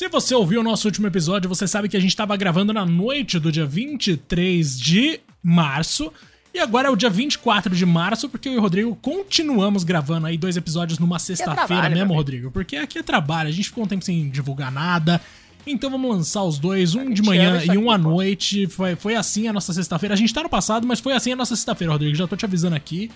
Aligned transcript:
Se 0.00 0.08
você 0.08 0.34
ouviu 0.34 0.62
o 0.62 0.64
nosso 0.64 0.88
último 0.88 1.08
episódio, 1.08 1.46
você 1.46 1.68
sabe 1.68 1.86
que 1.86 1.94
a 1.94 2.00
gente 2.00 2.08
estava 2.08 2.34
gravando 2.34 2.72
na 2.72 2.86
noite 2.86 3.38
do 3.38 3.52
dia 3.52 3.66
23 3.66 4.80
de 4.80 5.20
março. 5.42 6.10
E 6.54 6.58
agora 6.58 6.88
é 6.88 6.90
o 6.90 6.96
dia 6.96 7.10
24 7.10 7.76
de 7.76 7.84
março, 7.84 8.26
porque 8.26 8.48
eu 8.48 8.54
e 8.54 8.56
o 8.56 8.62
Rodrigo 8.62 8.96
continuamos 8.96 9.84
gravando 9.84 10.26
aí 10.26 10.38
dois 10.38 10.56
episódios 10.56 10.98
numa 10.98 11.18
sexta-feira 11.18 11.88
é 11.88 11.90
mesmo, 11.90 12.14
Rodrigo. 12.14 12.50
Porque 12.50 12.76
aqui 12.76 12.98
é 12.98 13.02
trabalho, 13.02 13.50
a 13.50 13.52
gente 13.52 13.68
ficou 13.68 13.84
um 13.84 13.86
tempo 13.86 14.02
sem 14.02 14.30
divulgar 14.30 14.72
nada. 14.72 15.20
Então 15.66 15.90
vamos 15.90 16.10
lançar 16.16 16.44
os 16.44 16.58
dois, 16.58 16.94
um 16.94 17.12
de 17.12 17.20
manhã 17.20 17.62
e 17.62 17.76
um 17.76 17.90
à 17.90 17.98
noite. 17.98 18.66
Foi, 18.68 18.96
foi 18.96 19.16
assim 19.16 19.48
a 19.48 19.52
nossa 19.52 19.74
sexta-feira. 19.74 20.14
A 20.14 20.16
gente 20.16 20.32
tá 20.32 20.42
no 20.42 20.48
passado, 20.48 20.86
mas 20.86 20.98
foi 20.98 21.12
assim 21.12 21.32
a 21.32 21.36
nossa 21.36 21.54
sexta-feira, 21.54 21.92
Rodrigo. 21.92 22.16
Já 22.16 22.26
tô 22.26 22.36
te 22.36 22.46
avisando 22.46 22.74
aqui. 22.74 23.10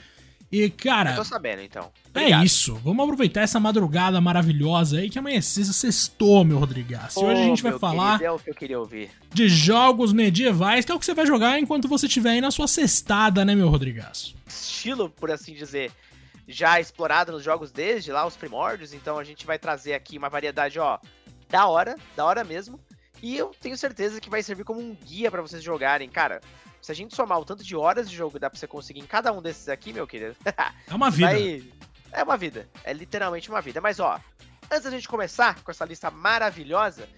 E, 0.51 0.71
cara. 0.71 1.13
Eu 1.13 1.17
tô 1.17 1.25
sabendo, 1.25 1.63
então. 1.63 1.91
É 2.07 2.09
Obrigado. 2.11 2.43
É 2.43 2.45
isso. 2.45 2.75
Vamos 2.77 3.03
aproveitar 3.05 3.41
essa 3.43 3.59
madrugada 3.59 4.21
maravilhosa 4.21 4.99
aí 4.99 5.11
que 5.11 5.19
amanhã 5.19 5.41
sextou, 5.41 6.45
meu 6.45 6.59
Rodrigaço. 6.59 7.21
E 7.21 7.25
hoje 7.25 7.43
a 7.43 7.45
gente 7.45 7.63
vai 7.63 7.79
falar. 7.79 8.23
É 8.23 8.31
o 8.31 8.39
que 8.39 8.51
eu 8.51 8.55
queria 8.55 8.79
ouvir. 8.79 9.11
De 9.32 9.49
jogos 9.49 10.13
medievais, 10.13 10.85
que 10.85 10.93
é 10.93 10.95
o 10.95 10.99
que 10.99 11.04
você 11.04 11.15
vai 11.15 11.27
jogar 11.27 11.59
enquanto 11.59 11.89
você 11.89 12.07
estiver 12.07 12.31
aí 12.31 12.41
na 12.41 12.51
sua 12.51 12.68
cestada, 12.68 13.45
né, 13.45 13.54
meu 13.54 13.68
Rodrigaço? 13.68 14.37
Estilo, 14.46 15.11
por 15.11 15.31
assim 15.31 15.54
dizer, 15.54 15.91
já 16.46 16.79
explorado 16.79 17.32
nos 17.32 17.43
jogos 17.43 17.73
desde 17.73 18.13
lá, 18.13 18.26
os 18.26 18.37
primórdios. 18.37 18.93
Então 18.95 19.18
a 19.18 19.25
gente 19.25 19.45
vai 19.46 19.59
trazer 19.59 19.95
aqui 19.95 20.17
uma 20.17 20.29
variedade, 20.29 20.79
ó, 20.79 20.99
da 21.49 21.67
hora, 21.67 21.96
da 22.17 22.25
hora 22.25 22.45
mesmo. 22.45 22.79
E 23.23 23.37
eu 23.37 23.53
tenho 23.61 23.76
certeza 23.76 24.21
que 24.21 24.29
vai 24.29 24.43
servir 24.43 24.65
como 24.65 24.81
um 24.81 24.95
guia 24.95 25.31
para 25.31 25.43
vocês 25.43 25.63
jogarem. 25.63 26.09
Cara, 26.09 26.40
se 26.85 26.93
a 26.93 26.95
gente 26.95 27.17
somar 27.17 27.39
o 27.39 27.47
tanto 27.47 27.65
de 27.65 27.75
horas 27.75 28.11
de 28.11 28.15
jogo 28.15 28.33
que 28.33 28.39
dá 28.39 28.51
pra 28.51 28.59
você 28.59 28.67
conseguir 28.67 29.01
em 29.01 29.07
cada 29.07 29.33
um 29.33 29.41
desses 29.41 29.71
aqui, 29.71 29.91
meu 29.91 30.07
querido. 30.07 30.37
é 30.87 30.95
uma 30.95 31.11
vida. 31.11 31.31
Vai... 31.31 31.65
É 32.12 32.23
uma 32.23 32.37
vida. 32.37 32.69
É 32.84 32.93
literalmente 32.93 33.48
uma 33.48 33.62
vida. 33.62 33.81
Mas 33.81 33.98
ó, 33.98 34.20
antes 34.70 34.84
da 34.84 34.91
gente 34.91 35.09
começar 35.09 35.62
com 35.62 35.70
essa 35.70 35.87
lista 35.87 36.11
maravilhosa, 36.11 37.09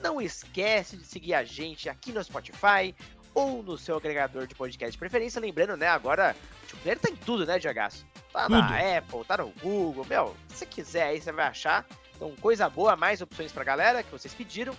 não 0.00 0.18
esquece 0.18 0.96
de 0.96 1.04
seguir 1.04 1.34
a 1.34 1.44
gente 1.44 1.90
aqui 1.90 2.10
no 2.10 2.24
Spotify 2.24 2.94
ou 3.34 3.62
no 3.62 3.76
seu 3.76 3.98
agregador 3.98 4.46
de 4.46 4.54
podcast 4.54 4.92
de 4.92 4.98
preferência. 4.98 5.38
Lembrando, 5.42 5.76
né, 5.76 5.88
agora 5.88 6.34
o 6.72 6.76
Player 6.78 6.98
tá 6.98 7.10
em 7.10 7.16
tudo, 7.16 7.44
né, 7.44 7.58
Diego? 7.58 7.80
Tá 8.32 8.44
tudo. 8.44 8.48
na 8.48 8.96
Apple, 8.96 9.24
tá 9.26 9.36
no 9.36 9.52
Google, 9.60 10.06
meu, 10.06 10.34
se 10.48 10.64
quiser 10.64 11.08
aí 11.08 11.20
você 11.20 11.30
vai 11.32 11.48
achar. 11.48 11.86
Então, 12.16 12.34
coisa 12.36 12.66
boa, 12.70 12.96
mais 12.96 13.20
opções 13.20 13.52
pra 13.52 13.62
galera 13.62 14.02
que 14.02 14.10
vocês 14.10 14.32
pediram. 14.32 14.74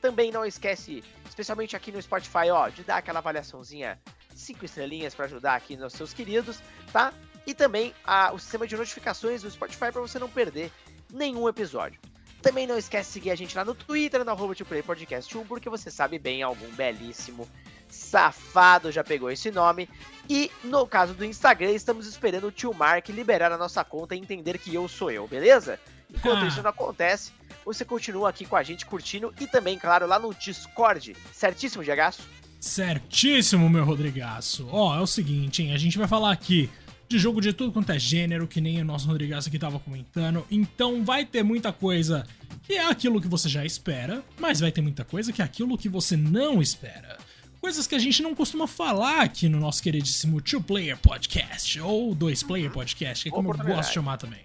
Também 0.00 0.30
não 0.30 0.44
esquece, 0.44 1.02
especialmente 1.28 1.74
aqui 1.74 1.90
no 1.90 2.00
Spotify, 2.00 2.50
ó, 2.52 2.68
de 2.68 2.84
dar 2.84 2.98
aquela 2.98 3.18
avaliaçãozinha 3.18 3.98
cinco 4.34 4.64
estrelinhas 4.64 5.14
para 5.14 5.24
ajudar 5.24 5.56
aqui 5.56 5.76
nos 5.76 5.92
seus 5.92 6.12
queridos, 6.12 6.60
tá? 6.92 7.12
E 7.46 7.54
também 7.54 7.94
a, 8.04 8.32
o 8.32 8.38
sistema 8.38 8.66
de 8.66 8.76
notificações 8.76 9.42
do 9.42 9.50
Spotify 9.50 9.90
para 9.90 10.00
você 10.00 10.18
não 10.18 10.28
perder 10.28 10.70
nenhum 11.12 11.48
episódio. 11.48 12.00
Também 12.40 12.66
não 12.66 12.78
esquece 12.78 13.08
de 13.08 13.12
seguir 13.14 13.30
a 13.32 13.34
gente 13.34 13.56
lá 13.56 13.64
no 13.64 13.74
Twitter, 13.74 14.24
no 14.24 14.30
arroba 14.30 14.54
Podcast 14.86 15.36
1, 15.36 15.46
porque 15.46 15.68
você 15.68 15.90
sabe 15.90 16.18
bem, 16.18 16.42
algum 16.42 16.68
belíssimo 16.74 17.48
safado 17.88 18.92
já 18.92 19.02
pegou 19.02 19.30
esse 19.30 19.50
nome. 19.50 19.88
E 20.28 20.50
no 20.62 20.86
caso 20.86 21.14
do 21.14 21.24
Instagram, 21.24 21.72
estamos 21.72 22.06
esperando 22.06 22.46
o 22.46 22.52
tio 22.52 22.72
Mark 22.72 23.08
liberar 23.08 23.50
a 23.50 23.58
nossa 23.58 23.82
conta 23.82 24.14
e 24.14 24.18
entender 24.18 24.58
que 24.58 24.74
eu 24.74 24.86
sou 24.86 25.10
eu, 25.10 25.26
beleza? 25.26 25.80
Enquanto 26.12 26.44
ah. 26.44 26.46
isso 26.46 26.62
não 26.62 26.70
acontece, 26.70 27.32
você 27.64 27.84
continua 27.84 28.30
aqui 28.30 28.44
com 28.44 28.56
a 28.56 28.62
gente 28.62 28.86
curtindo 28.86 29.32
e 29.40 29.46
também, 29.46 29.78
claro, 29.78 30.06
lá 30.06 30.18
no 30.18 30.34
Discord. 30.34 31.16
Certíssimo, 31.32 31.84
Diagaço? 31.84 32.22
Certíssimo, 32.60 33.68
meu 33.68 33.84
Rodrigaço. 33.84 34.68
Ó, 34.70 34.90
oh, 34.90 34.98
é 34.98 35.00
o 35.00 35.06
seguinte, 35.06 35.62
hein? 35.62 35.72
A 35.72 35.78
gente 35.78 35.98
vai 35.98 36.08
falar 36.08 36.32
aqui 36.32 36.68
de 37.08 37.18
jogo 37.18 37.40
de 37.40 37.52
tudo 37.52 37.72
quanto 37.72 37.92
é 37.92 37.98
gênero, 37.98 38.46
que 38.46 38.60
nem 38.60 38.80
o 38.80 38.84
nosso 38.84 39.06
Rodrigaço 39.06 39.48
aqui 39.48 39.58
tava 39.58 39.78
comentando. 39.78 40.44
Então 40.50 41.04
vai 41.04 41.24
ter 41.24 41.42
muita 41.42 41.72
coisa 41.72 42.26
que 42.64 42.74
é 42.74 42.84
aquilo 42.84 43.20
que 43.20 43.28
você 43.28 43.48
já 43.48 43.64
espera, 43.64 44.22
mas 44.38 44.60
vai 44.60 44.72
ter 44.72 44.80
muita 44.80 45.04
coisa 45.04 45.32
que 45.32 45.40
é 45.40 45.44
aquilo 45.44 45.78
que 45.78 45.88
você 45.88 46.16
não 46.16 46.60
espera. 46.60 47.16
Coisas 47.60 47.86
que 47.86 47.94
a 47.94 47.98
gente 47.98 48.22
não 48.22 48.34
costuma 48.34 48.66
falar 48.66 49.22
aqui 49.22 49.48
no 49.48 49.58
nosso 49.58 49.82
queridíssimo 49.82 50.40
Two 50.40 50.62
Player 50.62 50.96
Podcast, 50.96 51.80
ou 51.80 52.14
Dois 52.14 52.42
Player 52.42 52.70
Podcast, 52.70 53.24
que 53.24 53.30
é 53.30 53.32
como 53.32 53.52
eu 53.52 53.58
gosto 53.58 53.88
de 53.88 53.94
chamar 53.94 54.16
também. 54.16 54.40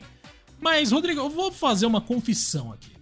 Mas, 0.63 0.93
Rodrigo, 0.93 1.19
eu 1.19 1.29
vou 1.29 1.51
fazer 1.51 1.85
uma 1.85 1.99
confissão 1.99 2.71
aqui. 2.71 2.93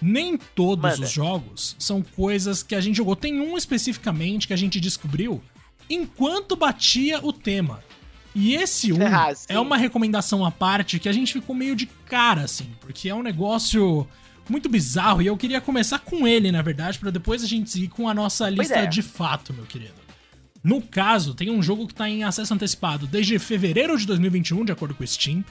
Nem 0.00 0.38
todos 0.38 0.92
Manda. 0.92 1.04
os 1.04 1.10
jogos 1.10 1.76
são 1.78 2.00
coisas 2.00 2.62
que 2.62 2.74
a 2.74 2.80
gente 2.80 2.96
jogou. 2.96 3.14
Tem 3.14 3.38
um 3.38 3.58
especificamente 3.58 4.46
que 4.46 4.54
a 4.54 4.56
gente 4.56 4.80
descobriu 4.80 5.42
enquanto 5.88 6.56
batia 6.56 7.20
o 7.22 7.30
tema. 7.30 7.84
E 8.34 8.54
esse 8.54 8.90
um 8.90 8.96
ah, 9.06 9.34
é 9.50 9.60
uma 9.60 9.76
recomendação 9.76 10.46
à 10.46 10.50
parte 10.50 10.98
que 10.98 11.06
a 11.06 11.12
gente 11.12 11.34
ficou 11.34 11.54
meio 11.54 11.76
de 11.76 11.84
cara, 12.06 12.40
assim, 12.40 12.70
porque 12.80 13.10
é 13.10 13.14
um 13.14 13.22
negócio 13.22 14.08
muito 14.48 14.66
bizarro 14.70 15.20
e 15.20 15.26
eu 15.26 15.36
queria 15.36 15.60
começar 15.60 15.98
com 15.98 16.26
ele, 16.26 16.50
na 16.50 16.62
verdade, 16.62 16.98
para 16.98 17.10
depois 17.10 17.44
a 17.44 17.46
gente 17.46 17.70
seguir 17.70 17.88
com 17.88 18.08
a 18.08 18.14
nossa 18.14 18.48
lista 18.48 18.76
é. 18.76 18.86
de 18.86 19.02
fato, 19.02 19.52
meu 19.52 19.66
querido. 19.66 19.92
No 20.62 20.80
caso, 20.80 21.34
tem 21.34 21.50
um 21.50 21.62
jogo 21.62 21.86
que 21.86 21.94
tá 21.94 22.08
em 22.08 22.24
acesso 22.24 22.54
antecipado 22.54 23.06
desde 23.06 23.38
fevereiro 23.38 23.98
de 23.98 24.06
2021, 24.06 24.64
de 24.64 24.72
acordo 24.72 24.94
com 24.94 25.04
o 25.04 25.06
Steam, 25.06 25.44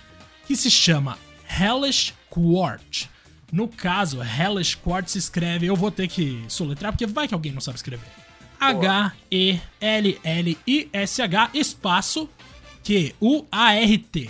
que 0.48 0.56
se 0.56 0.72
chama 0.72 1.16
Hellish 1.60 2.14
Quart. 2.30 3.06
No 3.52 3.68
caso, 3.68 4.20
Hellish 4.22 4.76
Quartz 4.76 5.12
se 5.12 5.20
escreve, 5.20 5.68
eu 5.68 5.76
vou 5.76 5.92
ter 5.92 6.08
que 6.08 6.44
soletrar, 6.48 6.92
porque 6.92 7.06
vai 7.06 7.28
que 7.28 7.34
alguém 7.34 7.52
não 7.52 7.62
sabe 7.62 7.78
escrever. 7.78 8.08
H-E-L-L-I-S-H 8.60 9.62
espaço 11.54 12.30
Q-U-A-R-T. 12.84 14.30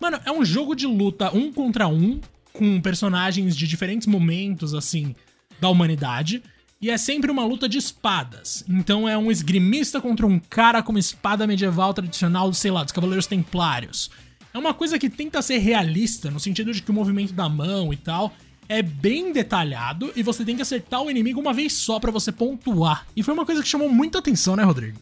Mano, 0.00 0.20
é 0.24 0.30
um 0.30 0.44
jogo 0.44 0.74
de 0.74 0.86
luta 0.86 1.34
um 1.34 1.52
contra 1.52 1.88
um, 1.88 2.20
com 2.52 2.80
personagens 2.80 3.56
de 3.56 3.66
diferentes 3.66 4.06
momentos, 4.06 4.74
assim, 4.74 5.14
da 5.60 5.68
humanidade. 5.68 6.42
E 6.80 6.90
é 6.90 6.96
sempre 6.96 7.30
uma 7.30 7.44
luta 7.44 7.68
de 7.68 7.78
espadas. 7.78 8.64
Então 8.68 9.08
é 9.08 9.18
um 9.18 9.32
esgrimista 9.32 10.00
contra 10.00 10.24
um 10.26 10.38
cara 10.38 10.80
com 10.82 10.92
uma 10.92 11.00
espada 11.00 11.46
medieval 11.46 11.92
tradicional, 11.92 12.52
sei 12.54 12.70
lá, 12.70 12.84
dos 12.84 12.92
Cavaleiros 12.92 13.26
Templários. 13.26 14.10
É 14.52 14.58
uma 14.58 14.72
coisa 14.74 14.98
que 14.98 15.10
tenta 15.10 15.42
ser 15.42 15.58
realista, 15.58 16.30
no 16.30 16.40
sentido 16.40 16.72
de 16.72 16.82
que 16.82 16.90
o 16.90 16.94
movimento 16.94 17.32
da 17.32 17.48
mão 17.48 17.92
e 17.92 17.96
tal 17.96 18.32
é 18.68 18.82
bem 18.82 19.32
detalhado 19.32 20.12
e 20.14 20.22
você 20.22 20.44
tem 20.44 20.54
que 20.54 20.62
acertar 20.62 21.02
o 21.02 21.10
inimigo 21.10 21.40
uma 21.40 21.54
vez 21.54 21.72
só 21.72 21.98
para 21.98 22.10
você 22.10 22.30
pontuar. 22.30 23.06
E 23.16 23.22
foi 23.22 23.32
uma 23.32 23.46
coisa 23.46 23.62
que 23.62 23.68
chamou 23.68 23.88
muita 23.88 24.18
atenção, 24.18 24.54
né, 24.54 24.62
Rodrigo? 24.62 24.98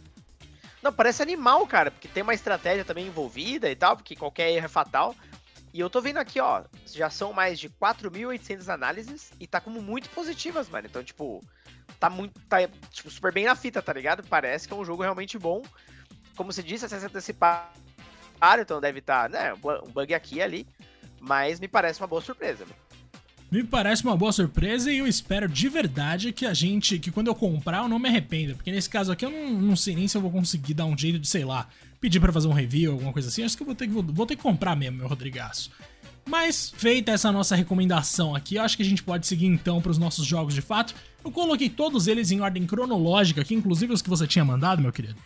Não, 0.82 0.92
parece 0.92 1.20
animal, 1.20 1.66
cara, 1.66 1.90
porque 1.90 2.06
tem 2.06 2.22
uma 2.22 2.34
estratégia 2.34 2.84
também 2.84 3.08
envolvida 3.08 3.68
e 3.68 3.74
tal, 3.74 3.96
porque 3.96 4.14
qualquer 4.14 4.52
erro 4.52 4.66
é 4.66 4.68
fatal. 4.68 5.16
E 5.74 5.80
eu 5.80 5.90
tô 5.90 6.00
vendo 6.00 6.18
aqui, 6.18 6.38
ó, 6.38 6.62
já 6.86 7.10
são 7.10 7.32
mais 7.32 7.58
de 7.58 7.68
4.800 7.68 8.72
análises 8.72 9.32
e 9.40 9.46
tá 9.46 9.60
como 9.60 9.82
muito 9.82 10.08
positivas, 10.10 10.68
mano. 10.68 10.86
Então, 10.88 11.02
tipo, 11.02 11.44
tá 11.98 12.08
muito, 12.08 12.40
tá, 12.48 12.58
tipo, 12.90 13.10
super 13.10 13.32
bem 13.32 13.46
na 13.46 13.56
fita, 13.56 13.82
tá 13.82 13.92
ligado? 13.92 14.22
Parece 14.28 14.68
que 14.68 14.72
é 14.72 14.76
um 14.76 14.84
jogo 14.84 15.02
realmente 15.02 15.36
bom. 15.38 15.62
Como 16.36 16.52
você 16.52 16.62
disse, 16.62 16.84
acesso 16.84 17.06
antecipado, 17.06 17.68
então 18.62 18.80
deve 18.80 19.00
estar, 19.00 19.28
tá, 19.30 19.38
né, 19.38 19.54
um 19.54 19.90
bug 19.90 20.14
aqui 20.14 20.36
e 20.36 20.42
ali. 20.42 20.66
Mas 21.20 21.58
me 21.58 21.66
parece 21.66 22.00
uma 22.00 22.06
boa 22.06 22.20
surpresa, 22.20 22.64
mano. 22.64 22.86
Me 23.50 23.62
parece 23.62 24.02
uma 24.02 24.16
boa 24.16 24.32
surpresa 24.32 24.90
e 24.90 24.98
eu 24.98 25.06
espero 25.06 25.48
de 25.48 25.68
verdade 25.68 26.32
que 26.32 26.44
a 26.44 26.52
gente, 26.52 26.98
que 26.98 27.12
quando 27.12 27.28
eu 27.28 27.34
comprar 27.34 27.78
eu 27.78 27.88
não 27.88 27.98
me 27.98 28.08
arrependa, 28.08 28.54
porque 28.54 28.72
nesse 28.72 28.90
caso 28.90 29.12
aqui 29.12 29.24
eu 29.24 29.30
não, 29.30 29.50
não 29.50 29.76
sei 29.76 29.94
nem 29.94 30.08
se 30.08 30.16
eu 30.16 30.20
vou 30.20 30.32
conseguir 30.32 30.74
dar 30.74 30.84
um 30.84 30.98
jeito 30.98 31.18
de, 31.18 31.28
sei 31.28 31.44
lá, 31.44 31.68
pedir 32.00 32.18
para 32.18 32.32
fazer 32.32 32.48
um 32.48 32.52
review, 32.52 32.92
alguma 32.92 33.12
coisa 33.12 33.28
assim. 33.28 33.44
Acho 33.44 33.56
que 33.56 33.62
eu 33.62 33.66
vou 33.66 33.74
ter 33.74 33.86
que, 33.86 33.92
vou, 33.92 34.02
vou 34.02 34.26
ter 34.26 34.34
que 34.34 34.42
comprar 34.42 34.74
mesmo, 34.74 34.98
meu 34.98 35.08
Rodrigaço. 35.08 35.70
Mas, 36.28 36.72
feita 36.76 37.12
essa 37.12 37.30
nossa 37.30 37.54
recomendação 37.54 38.34
aqui, 38.34 38.56
eu 38.56 38.62
acho 38.62 38.76
que 38.76 38.82
a 38.82 38.86
gente 38.86 39.02
pode 39.02 39.28
seguir 39.28 39.46
então 39.46 39.80
para 39.80 39.92
os 39.92 39.98
nossos 39.98 40.26
jogos 40.26 40.52
de 40.52 40.60
fato. 40.60 40.92
Eu 41.24 41.30
coloquei 41.30 41.70
todos 41.70 42.08
eles 42.08 42.32
em 42.32 42.40
ordem 42.40 42.66
cronológica 42.66 43.42
aqui, 43.42 43.54
inclusive 43.54 43.92
os 43.92 44.02
que 44.02 44.10
você 44.10 44.26
tinha 44.26 44.44
mandado, 44.44 44.82
meu 44.82 44.92
querido. 44.92 45.16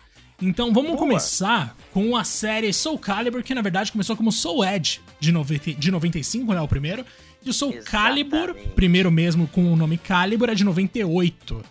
Então 0.41 0.73
vamos 0.73 0.91
Boa. 0.91 0.99
começar 0.99 1.75
com 1.93 2.17
a 2.17 2.23
série 2.23 2.73
Soul 2.73 2.97
Calibur, 2.97 3.43
que 3.43 3.53
na 3.53 3.61
verdade 3.61 3.91
começou 3.91 4.17
como 4.17 4.31
Soul 4.31 4.65
Edge 4.65 4.99
de, 5.19 5.31
90, 5.31 5.73
de 5.73 5.91
95, 5.91 6.53
né? 6.53 6.61
O 6.61 6.67
primeiro. 6.67 7.05
E 7.43 7.49
o 7.49 7.53
Soul 7.53 7.73
Exatamente. 7.73 7.91
Calibur, 7.91 8.55
primeiro 8.73 9.11
mesmo 9.11 9.47
com 9.47 9.71
o 9.71 9.75
nome 9.75 9.97
Calibur, 9.99 10.49
é 10.49 10.55
de 10.55 10.63
98. 10.63 11.63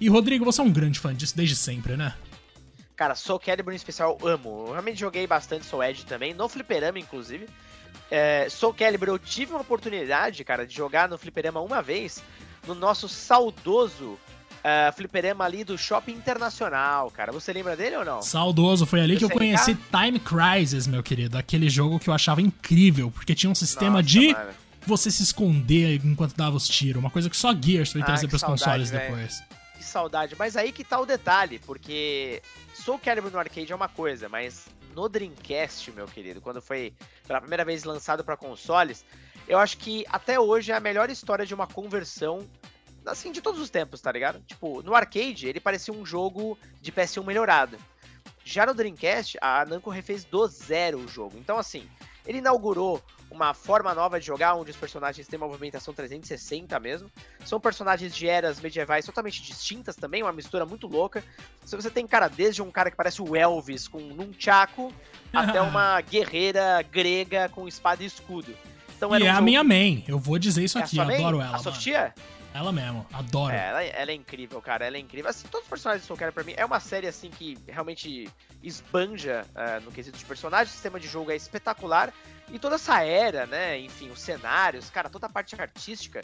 E 0.00 0.08
Rodrigo, 0.08 0.44
você 0.44 0.60
é 0.60 0.64
um 0.64 0.70
grande 0.70 0.98
fã 0.98 1.14
disso 1.14 1.34
desde 1.36 1.56
sempre, 1.56 1.96
né? 1.96 2.14
Cara, 2.94 3.14
Soul 3.14 3.40
Calibur 3.40 3.72
em 3.72 3.76
especial 3.76 4.18
eu 4.20 4.28
amo. 4.28 4.64
Eu 4.66 4.72
realmente 4.72 5.00
joguei 5.00 5.26
bastante 5.26 5.64
Soul 5.64 5.84
Edge 5.84 6.04
também, 6.04 6.34
no 6.34 6.48
fliperama 6.48 6.98
inclusive. 6.98 7.48
É, 8.10 8.46
Soul 8.50 8.74
Calibur 8.74 9.08
eu 9.08 9.18
tive 9.18 9.52
uma 9.52 9.62
oportunidade, 9.62 10.44
cara, 10.44 10.66
de 10.66 10.74
jogar 10.74 11.08
no 11.08 11.16
fliperama 11.16 11.60
uma 11.60 11.80
vez, 11.80 12.22
no 12.66 12.74
nosso 12.74 13.08
saudoso 13.08 14.18
uh, 14.58 14.92
fliperama 14.94 15.44
ali 15.44 15.64
do 15.64 15.76
Shopping 15.76 16.12
Internacional, 16.12 17.10
cara. 17.10 17.32
Você 17.32 17.52
lembra 17.52 17.76
dele 17.76 17.96
ou 17.96 18.04
não? 18.04 18.22
Saudoso, 18.22 18.86
foi 18.86 19.00
ali 19.00 19.16
que 19.16 19.24
eu 19.24 19.30
conheci 19.30 19.74
Time 19.74 20.18
Crisis, 20.18 20.86
meu 20.86 21.02
querido. 21.02 21.38
Aquele 21.38 21.68
jogo 21.68 21.98
que 21.98 22.08
eu 22.08 22.14
achava 22.14 22.40
incrível, 22.40 23.10
porque 23.10 23.34
tinha 23.34 23.50
um 23.50 23.54
sistema 23.54 24.02
Nossa, 24.02 24.02
de 24.04 24.32
mano. 24.32 24.50
você 24.86 25.10
se 25.10 25.22
esconder 25.22 26.00
enquanto 26.04 26.36
dava 26.36 26.56
os 26.56 26.68
tiros. 26.68 27.00
Uma 27.00 27.10
coisa 27.10 27.28
que 27.30 27.36
só 27.36 27.54
Gears 27.54 27.92
foi 27.92 28.02
ah, 28.02 28.04
trazer 28.04 28.28
pros 28.28 28.40
saudade, 28.40 28.64
consoles 28.64 28.90
véio. 28.90 29.10
depois. 29.10 29.42
Que 29.76 29.84
saudade. 29.84 30.36
Mas 30.38 30.56
aí 30.56 30.72
que 30.72 30.84
tá 30.84 30.98
o 31.00 31.06
detalhe, 31.06 31.58
porque 31.60 32.42
Soul 32.74 32.98
Calibur 32.98 33.30
no 33.30 33.38
arcade 33.38 33.72
é 33.72 33.76
uma 33.76 33.88
coisa, 33.88 34.28
mas 34.28 34.66
no 34.94 35.08
Dreamcast, 35.08 35.92
meu 35.92 36.06
querido, 36.06 36.40
quando 36.40 36.60
foi 36.60 36.92
pela 37.26 37.40
primeira 37.40 37.64
vez 37.64 37.84
lançado 37.84 38.24
para 38.24 38.36
consoles, 38.36 39.04
eu 39.46 39.58
acho 39.58 39.78
que 39.78 40.04
até 40.08 40.38
hoje 40.38 40.72
é 40.72 40.74
a 40.74 40.80
melhor 40.80 41.08
história 41.08 41.46
de 41.46 41.54
uma 41.54 41.66
conversão 41.66 42.46
assim, 43.08 43.32
de 43.32 43.40
todos 43.40 43.60
os 43.60 43.70
tempos, 43.70 44.00
tá 44.00 44.12
ligado? 44.12 44.40
Tipo, 44.46 44.82
no 44.82 44.94
arcade, 44.94 45.48
ele 45.48 45.60
parecia 45.60 45.92
um 45.92 46.04
jogo 46.04 46.58
de 46.80 46.92
PS1 46.92 47.24
melhorado. 47.24 47.76
Já 48.44 48.64
no 48.64 48.74
Dreamcast, 48.74 49.36
a 49.40 49.64
Namco 49.64 49.90
refez 49.90 50.24
do 50.24 50.46
zero 50.46 50.98
o 50.98 51.08
jogo. 51.08 51.36
Então, 51.38 51.58
assim, 51.58 51.86
ele 52.26 52.38
inaugurou 52.38 53.02
uma 53.30 53.52
forma 53.52 53.94
nova 53.94 54.18
de 54.18 54.26
jogar, 54.26 54.54
onde 54.54 54.70
os 54.70 54.76
personagens 54.76 55.26
têm 55.26 55.38
uma 55.38 55.46
movimentação 55.46 55.92
360 55.92 56.78
mesmo. 56.80 57.10
São 57.44 57.60
personagens 57.60 58.14
de 58.14 58.26
eras 58.26 58.60
medievais 58.60 59.04
totalmente 59.04 59.42
distintas 59.42 59.96
também, 59.96 60.22
uma 60.22 60.32
mistura 60.32 60.64
muito 60.64 60.86
louca. 60.86 61.22
Se 61.64 61.76
você 61.76 61.90
tem 61.90 62.06
cara 62.06 62.28
desde 62.28 62.62
um 62.62 62.70
cara 62.70 62.90
que 62.90 62.96
parece 62.96 63.20
o 63.20 63.36
Elvis 63.36 63.86
com 63.86 63.98
um 63.98 64.14
nunchaku, 64.14 64.92
até 65.32 65.60
uma 65.60 66.00
guerreira 66.08 66.82
grega 66.82 67.48
com 67.50 67.68
espada 67.68 68.02
e 68.02 68.06
escudo. 68.06 68.54
Então, 68.96 69.14
e 69.14 69.22
um 69.22 69.26
é 69.26 69.30
a 69.30 69.40
minha 69.40 69.62
main, 69.62 70.02
eu 70.08 70.18
vou 70.18 70.38
dizer 70.38 70.64
isso 70.64 70.78
é 70.78 70.82
aqui, 70.82 70.96
eu 70.96 71.02
adoro 71.02 71.40
ela. 71.40 71.56
A 71.56 71.58
Sofia? 71.58 72.14
Ela 72.58 72.72
mesmo, 72.72 73.06
adoro. 73.12 73.54
É, 73.54 73.68
ela, 73.68 73.84
ela, 73.84 74.10
é 74.10 74.14
incrível, 74.14 74.60
cara, 74.60 74.84
ela 74.84 74.96
é 74.96 75.00
incrível. 75.00 75.30
Assim, 75.30 75.46
todos 75.46 75.64
os 75.64 75.70
personagens 75.70 76.02
de 76.02 76.08
Soul 76.08 76.32
pra 76.32 76.42
mim 76.42 76.54
é 76.56 76.64
uma 76.64 76.80
série 76.80 77.06
assim 77.06 77.30
que 77.30 77.56
realmente 77.68 78.28
esbanja 78.60 79.46
uh, 79.50 79.80
no 79.84 79.92
quesito 79.92 80.18
de 80.18 80.24
personagens, 80.24 80.70
o 80.70 80.72
sistema 80.72 80.98
de 80.98 81.06
jogo 81.06 81.30
é 81.30 81.36
espetacular 81.36 82.12
e 82.50 82.58
toda 82.58 82.74
essa 82.74 83.00
era, 83.04 83.46
né, 83.46 83.78
enfim, 83.78 84.10
os 84.10 84.20
cenários, 84.20 84.90
cara, 84.90 85.08
toda 85.08 85.26
a 85.26 85.30
parte 85.30 85.54
artística, 85.54 86.20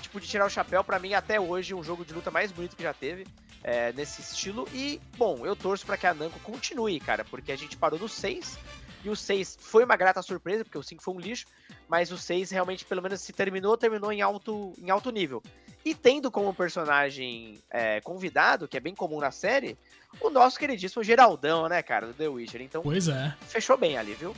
tipo, 0.00 0.20
de 0.20 0.26
tirar 0.26 0.46
o 0.46 0.50
chapéu, 0.50 0.82
para 0.82 0.98
mim, 0.98 1.14
até 1.14 1.40
hoje, 1.40 1.72
um 1.72 1.84
jogo 1.84 2.04
de 2.04 2.12
luta 2.12 2.32
mais 2.32 2.50
bonito 2.50 2.74
que 2.74 2.82
já 2.82 2.92
teve 2.92 3.24
é, 3.62 3.92
nesse 3.92 4.20
estilo. 4.20 4.66
E, 4.74 5.00
bom, 5.16 5.46
eu 5.46 5.54
torço 5.54 5.86
para 5.86 5.96
que 5.96 6.08
a 6.08 6.12
Namco 6.12 6.40
continue, 6.40 6.98
cara, 6.98 7.24
porque 7.24 7.52
a 7.52 7.56
gente 7.56 7.76
parou 7.76 7.96
no 7.96 8.08
6 8.08 8.58
e 9.04 9.08
o 9.08 9.14
6 9.14 9.58
foi 9.60 9.84
uma 9.84 9.94
grata 9.94 10.20
surpresa, 10.20 10.64
porque 10.64 10.78
o 10.78 10.82
5 10.82 11.00
foi 11.00 11.14
um 11.14 11.20
lixo, 11.20 11.46
mas 11.88 12.10
o 12.10 12.18
6 12.18 12.50
realmente, 12.50 12.84
pelo 12.84 13.00
menos, 13.00 13.20
se 13.20 13.32
terminou, 13.32 13.76
terminou 13.76 14.10
em 14.10 14.20
alto, 14.20 14.72
em 14.82 14.90
alto 14.90 15.12
nível. 15.12 15.40
E 15.86 15.94
tendo 15.94 16.32
como 16.32 16.52
personagem 16.52 17.58
é, 17.70 18.00
convidado, 18.00 18.66
que 18.66 18.76
é 18.76 18.80
bem 18.80 18.92
comum 18.92 19.20
na 19.20 19.30
série, 19.30 19.78
o 20.20 20.28
nosso 20.28 20.58
queridíssimo 20.58 21.04
Geraldão, 21.04 21.68
né, 21.68 21.80
cara, 21.80 22.08
do 22.08 22.12
The 22.12 22.26
Witcher. 22.26 22.60
Então, 22.60 22.82
pois 22.82 23.06
é. 23.06 23.32
fechou 23.46 23.78
bem 23.78 23.96
ali, 23.96 24.14
viu? 24.14 24.34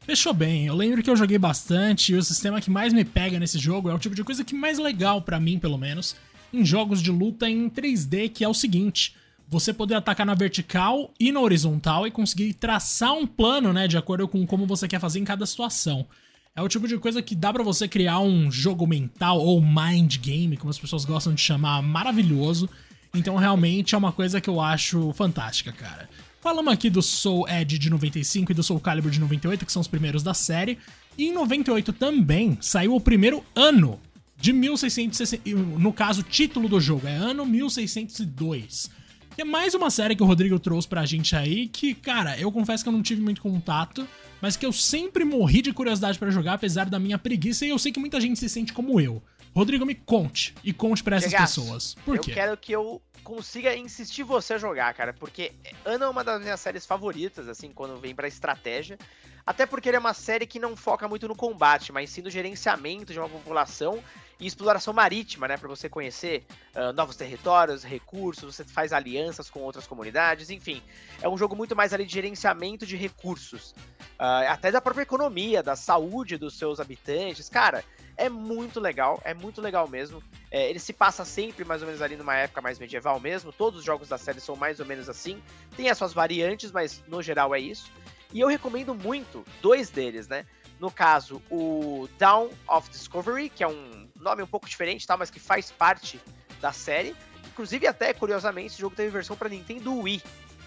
Fechou 0.00 0.34
bem. 0.34 0.66
Eu 0.66 0.74
lembro 0.74 1.00
que 1.00 1.08
eu 1.08 1.14
joguei 1.14 1.38
bastante 1.38 2.12
e 2.12 2.16
o 2.16 2.22
sistema 2.24 2.60
que 2.60 2.68
mais 2.68 2.92
me 2.92 3.04
pega 3.04 3.38
nesse 3.38 3.60
jogo 3.60 3.88
é 3.88 3.94
o 3.94 3.98
tipo 3.98 4.16
de 4.16 4.24
coisa 4.24 4.44
que 4.44 4.56
mais 4.56 4.76
legal 4.76 5.22
para 5.22 5.38
mim, 5.38 5.56
pelo 5.56 5.78
menos, 5.78 6.16
em 6.52 6.64
jogos 6.64 7.00
de 7.00 7.12
luta 7.12 7.48
em 7.48 7.70
3D, 7.70 8.28
que 8.32 8.42
é 8.42 8.48
o 8.48 8.54
seguinte: 8.54 9.16
você 9.48 9.72
poder 9.72 9.94
atacar 9.94 10.26
na 10.26 10.34
vertical 10.34 11.12
e 11.20 11.30
na 11.30 11.38
horizontal 11.38 12.08
e 12.08 12.10
conseguir 12.10 12.54
traçar 12.54 13.12
um 13.12 13.24
plano, 13.24 13.72
né, 13.72 13.86
de 13.86 13.96
acordo 13.96 14.26
com 14.26 14.44
como 14.44 14.66
você 14.66 14.88
quer 14.88 14.98
fazer 14.98 15.20
em 15.20 15.24
cada 15.24 15.46
situação. 15.46 16.08
É 16.54 16.60
o 16.60 16.68
tipo 16.68 16.86
de 16.86 16.98
coisa 16.98 17.22
que 17.22 17.34
dá 17.34 17.50
para 17.50 17.62
você 17.62 17.88
criar 17.88 18.20
um 18.20 18.52
jogo 18.52 18.86
mental 18.86 19.40
ou 19.40 19.58
mind 19.62 20.18
game, 20.18 20.54
como 20.58 20.70
as 20.70 20.78
pessoas 20.78 21.06
gostam 21.06 21.32
de 21.32 21.40
chamar, 21.40 21.80
maravilhoso. 21.80 22.68
Então 23.14 23.36
realmente 23.36 23.94
é 23.94 23.98
uma 23.98 24.12
coisa 24.12 24.38
que 24.38 24.50
eu 24.50 24.60
acho 24.60 25.14
fantástica, 25.14 25.72
cara. 25.72 26.10
Falamos 26.42 26.70
aqui 26.70 26.90
do 26.90 27.00
Soul 27.00 27.48
Edge 27.48 27.78
de 27.78 27.88
95 27.88 28.52
e 28.52 28.54
do 28.54 28.62
Soul 28.62 28.80
Calibur 28.80 29.10
de 29.10 29.18
98, 29.18 29.64
que 29.64 29.72
são 29.72 29.80
os 29.80 29.88
primeiros 29.88 30.22
da 30.22 30.34
série. 30.34 30.76
E 31.16 31.28
em 31.28 31.32
98 31.32 31.90
também 31.94 32.58
saiu 32.60 32.94
o 32.96 33.00
primeiro 33.00 33.42
ano 33.54 33.98
de 34.38 34.52
1660, 34.52 35.78
no 35.78 35.92
caso, 35.92 36.22
título 36.22 36.68
do 36.68 36.80
jogo 36.80 37.06
é 37.06 37.14
ano 37.14 37.46
1602. 37.46 38.90
Que 39.34 39.42
é 39.42 39.44
mais 39.44 39.74
uma 39.74 39.90
série 39.90 40.14
que 40.14 40.22
o 40.22 40.26
Rodrigo 40.26 40.58
trouxe 40.58 40.86
pra 40.86 41.06
gente 41.06 41.34
aí, 41.34 41.66
que, 41.66 41.94
cara, 41.94 42.38
eu 42.38 42.52
confesso 42.52 42.84
que 42.84 42.88
eu 42.88 42.92
não 42.92 43.02
tive 43.02 43.22
muito 43.22 43.40
contato, 43.40 44.06
mas 44.42 44.56
que 44.56 44.66
eu 44.66 44.72
sempre 44.72 45.24
morri 45.24 45.62
de 45.62 45.72
curiosidade 45.72 46.18
para 46.18 46.30
jogar, 46.30 46.54
apesar 46.54 46.90
da 46.90 46.98
minha 46.98 47.18
preguiça, 47.18 47.64
e 47.64 47.70
eu 47.70 47.78
sei 47.78 47.90
que 47.92 47.98
muita 47.98 48.20
gente 48.20 48.38
se 48.38 48.48
sente 48.48 48.74
como 48.74 49.00
eu. 49.00 49.22
Rodrigo, 49.54 49.86
me 49.86 49.94
conte, 49.94 50.54
e 50.62 50.72
conte 50.72 51.02
para 51.02 51.16
essas 51.16 51.30
Chegaço, 51.30 51.60
pessoas. 51.62 51.94
Por 52.04 52.16
eu 52.16 52.22
quê? 52.22 52.30
Eu 52.30 52.34
quero 52.34 52.56
que 52.58 52.72
eu 52.72 53.00
consiga 53.24 53.74
insistir 53.74 54.22
você 54.22 54.54
a 54.54 54.58
jogar, 54.58 54.92
cara, 54.92 55.14
porque 55.14 55.52
Ana 55.84 56.06
é 56.06 56.08
uma 56.08 56.22
das 56.22 56.42
minhas 56.42 56.60
séries 56.60 56.84
favoritas, 56.84 57.48
assim, 57.48 57.70
quando 57.72 57.98
vem 57.98 58.14
pra 58.14 58.28
estratégia. 58.28 58.98
Até 59.46 59.64
porque 59.66 59.88
ele 59.88 59.96
é 59.96 60.00
uma 60.00 60.14
série 60.14 60.46
que 60.46 60.58
não 60.58 60.76
foca 60.76 61.08
muito 61.08 61.26
no 61.26 61.34
combate, 61.34 61.90
mas 61.90 62.10
sim 62.10 62.22
no 62.22 62.30
gerenciamento 62.30 63.12
de 63.12 63.18
uma 63.18 63.28
população 63.28 64.02
e 64.38 64.46
exploração 64.46 64.92
marítima, 64.92 65.46
né? 65.48 65.56
Para 65.56 65.68
você 65.68 65.88
conhecer 65.88 66.44
uh, 66.74 66.92
novos 66.92 67.16
territórios, 67.16 67.84
recursos, 67.84 68.54
você 68.54 68.64
faz 68.64 68.92
alianças 68.92 69.48
com 69.48 69.60
outras 69.60 69.86
comunidades, 69.86 70.50
enfim. 70.50 70.82
É 71.20 71.28
um 71.28 71.36
jogo 71.38 71.54
muito 71.54 71.76
mais 71.76 71.92
ali 71.92 72.04
de 72.04 72.12
gerenciamento 72.12 72.86
de 72.86 72.96
recursos, 72.96 73.74
uh, 74.18 74.48
até 74.48 74.70
da 74.70 74.80
própria 74.80 75.02
economia, 75.02 75.62
da 75.62 75.76
saúde 75.76 76.36
dos 76.36 76.58
seus 76.58 76.80
habitantes. 76.80 77.48
Cara, 77.48 77.84
é 78.16 78.28
muito 78.28 78.78
legal, 78.78 79.20
é 79.24 79.34
muito 79.34 79.60
legal 79.60 79.88
mesmo. 79.88 80.22
É, 80.50 80.68
ele 80.68 80.78
se 80.78 80.92
passa 80.92 81.24
sempre 81.24 81.64
mais 81.64 81.82
ou 81.82 81.86
menos 81.86 82.02
ali 82.02 82.16
numa 82.16 82.36
época 82.36 82.60
mais 82.60 82.78
medieval 82.78 83.18
mesmo. 83.18 83.52
Todos 83.52 83.80
os 83.80 83.84
jogos 83.84 84.08
da 84.08 84.18
série 84.18 84.40
são 84.40 84.54
mais 84.54 84.80
ou 84.80 84.86
menos 84.86 85.08
assim. 85.08 85.42
Tem 85.76 85.88
as 85.88 85.98
suas 85.98 86.12
variantes, 86.12 86.70
mas 86.70 87.02
no 87.08 87.22
geral 87.22 87.54
é 87.54 87.60
isso. 87.60 87.90
E 88.32 88.40
eu 88.40 88.48
recomendo 88.48 88.94
muito 88.94 89.44
dois 89.60 89.90
deles, 89.90 90.26
né? 90.28 90.46
No 90.82 90.90
caso, 90.90 91.40
o 91.48 92.08
Dawn 92.18 92.50
of 92.68 92.90
Discovery, 92.90 93.48
que 93.48 93.62
é 93.62 93.68
um 93.68 94.08
nome 94.16 94.42
um 94.42 94.48
pouco 94.48 94.68
diferente, 94.68 95.06
tá? 95.06 95.16
Mas 95.16 95.30
que 95.30 95.38
faz 95.38 95.70
parte 95.70 96.20
da 96.60 96.72
série. 96.72 97.14
Inclusive, 97.46 97.86
até 97.86 98.12
curiosamente, 98.12 98.72
esse 98.72 98.80
jogo 98.80 98.96
teve 98.96 99.08
versão 99.08 99.36
para 99.36 99.48
Nintendo 99.48 99.96
Wii. 99.96 100.20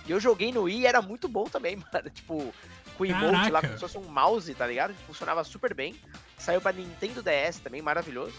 E 0.08 0.12
eu 0.12 0.18
joguei 0.18 0.54
no 0.54 0.62
Wii 0.62 0.84
e 0.84 0.88
era 0.88 1.02
muito 1.02 1.28
bom 1.28 1.44
também, 1.44 1.76
mano. 1.92 2.10
Tipo, 2.10 2.54
com 2.98 3.04
o 3.04 3.06
emote 3.06 3.52
lá, 3.52 3.60
como 3.60 3.74
se 3.74 3.80
fosse 3.82 3.98
um 3.98 4.08
mouse, 4.08 4.56
tá 4.56 4.66
ligado? 4.66 4.94
Funcionava 5.06 5.44
super 5.44 5.74
bem. 5.74 5.94
Saiu 6.38 6.62
para 6.62 6.78
Nintendo 6.78 7.22
DS 7.22 7.60
também, 7.60 7.82
maravilhoso. 7.82 8.36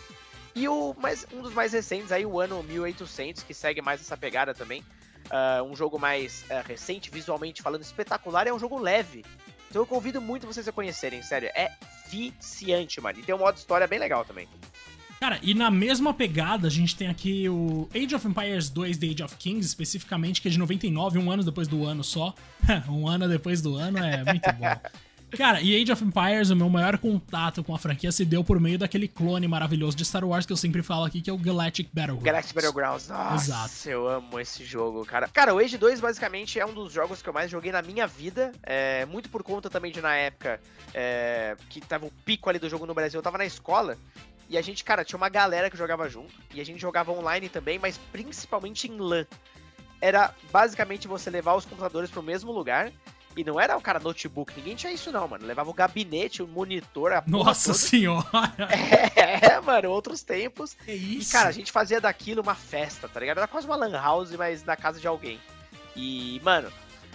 E 0.54 0.66
o 0.66 0.94
mais, 0.98 1.26
um 1.30 1.42
dos 1.42 1.52
mais 1.52 1.74
recentes 1.74 2.10
aí, 2.10 2.24
o 2.24 2.40
ano 2.40 2.62
1800, 2.62 3.42
que 3.42 3.52
segue 3.52 3.82
mais 3.82 4.00
essa 4.00 4.16
pegada 4.16 4.54
também. 4.54 4.82
Uh, 5.26 5.62
um 5.64 5.76
jogo 5.76 5.98
mais 5.98 6.42
uh, 6.44 6.66
recente, 6.66 7.10
visualmente 7.10 7.60
falando, 7.60 7.82
espetacular, 7.82 8.46
é 8.46 8.54
um 8.54 8.58
jogo 8.58 8.78
leve. 8.78 9.26
Então 9.68 9.82
eu 9.82 9.86
convido 9.86 10.20
muito 10.20 10.46
vocês 10.46 10.66
a 10.66 10.72
conhecerem, 10.72 11.22
sério. 11.22 11.48
É 11.54 11.70
viciante, 12.08 13.00
mano. 13.00 13.18
E 13.18 13.22
tem 13.22 13.34
um 13.34 13.38
modo 13.38 13.56
história 13.56 13.86
bem 13.86 13.98
legal 13.98 14.24
também. 14.24 14.48
Cara, 15.20 15.38
e 15.42 15.54
na 15.54 15.70
mesma 15.70 16.12
pegada, 16.12 16.66
a 16.66 16.70
gente 16.70 16.94
tem 16.94 17.08
aqui 17.08 17.48
o 17.48 17.88
Age 17.94 18.14
of 18.14 18.28
Empires 18.28 18.68
2 18.68 18.98
The 18.98 19.06
Age 19.06 19.22
of 19.22 19.36
Kings, 19.36 19.66
especificamente, 19.66 20.42
que 20.42 20.48
é 20.48 20.50
de 20.50 20.58
99, 20.58 21.18
um 21.18 21.30
ano 21.30 21.42
depois 21.42 21.66
do 21.66 21.86
ano 21.86 22.04
só. 22.04 22.34
um 22.88 23.08
ano 23.08 23.26
depois 23.26 23.62
do 23.62 23.76
ano 23.76 23.98
é 23.98 24.22
muito 24.24 24.52
bom. 24.52 24.80
Cara, 25.30 25.60
e 25.60 25.80
Age 25.82 25.90
of 25.92 26.04
Empires, 26.04 26.50
o 26.50 26.56
meu 26.56 26.68
maior 26.68 26.98
contato 26.98 27.62
com 27.64 27.74
a 27.74 27.78
franquia 27.78 28.12
se 28.12 28.24
deu 28.24 28.44
por 28.44 28.60
meio 28.60 28.78
daquele 28.78 29.08
clone 29.08 29.48
maravilhoso 29.48 29.96
de 29.96 30.04
Star 30.04 30.24
Wars 30.24 30.46
que 30.46 30.52
eu 30.52 30.56
sempre 30.56 30.82
falo 30.82 31.04
aqui, 31.04 31.20
que 31.20 31.28
é 31.28 31.32
o 31.32 31.36
Galactic 31.36 31.88
Battlegrounds. 31.92 32.24
Galactic 32.24 32.54
Battlegrounds, 32.54 33.08
nossa, 33.08 33.44
Exato. 33.44 33.88
eu 33.88 34.08
amo 34.08 34.38
esse 34.38 34.64
jogo, 34.64 35.04
cara. 35.04 35.28
Cara, 35.28 35.52
o 35.52 35.58
Age 35.58 35.76
2 35.76 36.00
basicamente 36.00 36.60
é 36.60 36.64
um 36.64 36.72
dos 36.72 36.92
jogos 36.92 37.22
que 37.22 37.28
eu 37.28 37.32
mais 37.32 37.50
joguei 37.50 37.72
na 37.72 37.82
minha 37.82 38.06
vida, 38.06 38.52
é, 38.62 39.04
muito 39.06 39.28
por 39.28 39.42
conta 39.42 39.68
também 39.68 39.90
de 39.90 40.00
na 40.00 40.14
época 40.14 40.60
é, 40.94 41.56
que 41.68 41.80
tava 41.80 42.06
o 42.06 42.10
pico 42.24 42.48
ali 42.48 42.60
do 42.60 42.68
jogo 42.68 42.86
no 42.86 42.94
Brasil, 42.94 43.18
eu 43.18 43.22
tava 43.22 43.36
na 43.36 43.44
escola, 43.44 43.98
e 44.48 44.56
a 44.56 44.62
gente, 44.62 44.84
cara, 44.84 45.04
tinha 45.04 45.16
uma 45.16 45.28
galera 45.28 45.68
que 45.68 45.76
jogava 45.76 46.08
junto, 46.08 46.32
e 46.54 46.60
a 46.60 46.64
gente 46.64 46.80
jogava 46.80 47.10
online 47.10 47.48
também, 47.48 47.80
mas 47.80 47.98
principalmente 48.12 48.88
em 48.88 48.96
LAN. 48.96 49.26
Era 50.00 50.32
basicamente 50.52 51.08
você 51.08 51.30
levar 51.30 51.54
os 51.54 51.64
computadores 51.64 52.10
pro 52.10 52.22
mesmo 52.22 52.52
lugar 52.52 52.92
e 53.36 53.44
não 53.44 53.60
era 53.60 53.76
o 53.76 53.80
cara 53.82 54.00
notebook, 54.00 54.54
ninguém 54.56 54.74
tinha 54.74 54.90
isso 54.90 55.12
não, 55.12 55.28
mano. 55.28 55.46
Levava 55.46 55.68
o 55.68 55.74
gabinete, 55.74 56.42
o 56.42 56.48
monitor, 56.48 57.12
a 57.12 57.22
Nossa 57.26 57.74
senhora! 57.74 58.26
É, 59.16 59.60
mano, 59.60 59.90
outros 59.90 60.22
tempos. 60.22 60.74
Que 60.74 60.92
isso? 60.92 61.28
E, 61.28 61.32
cara, 61.32 61.48
a 61.48 61.52
gente 61.52 61.70
fazia 61.70 62.00
daquilo 62.00 62.40
uma 62.40 62.54
festa, 62.54 63.08
tá 63.08 63.20
ligado? 63.20 63.38
Era 63.38 63.46
quase 63.46 63.66
uma 63.66 63.76
lan 63.76 63.92
house, 63.92 64.30
mas 64.32 64.64
na 64.64 64.76
casa 64.76 64.98
de 64.98 65.06
alguém. 65.06 65.38
E, 65.94 66.40
mano, 66.42 66.72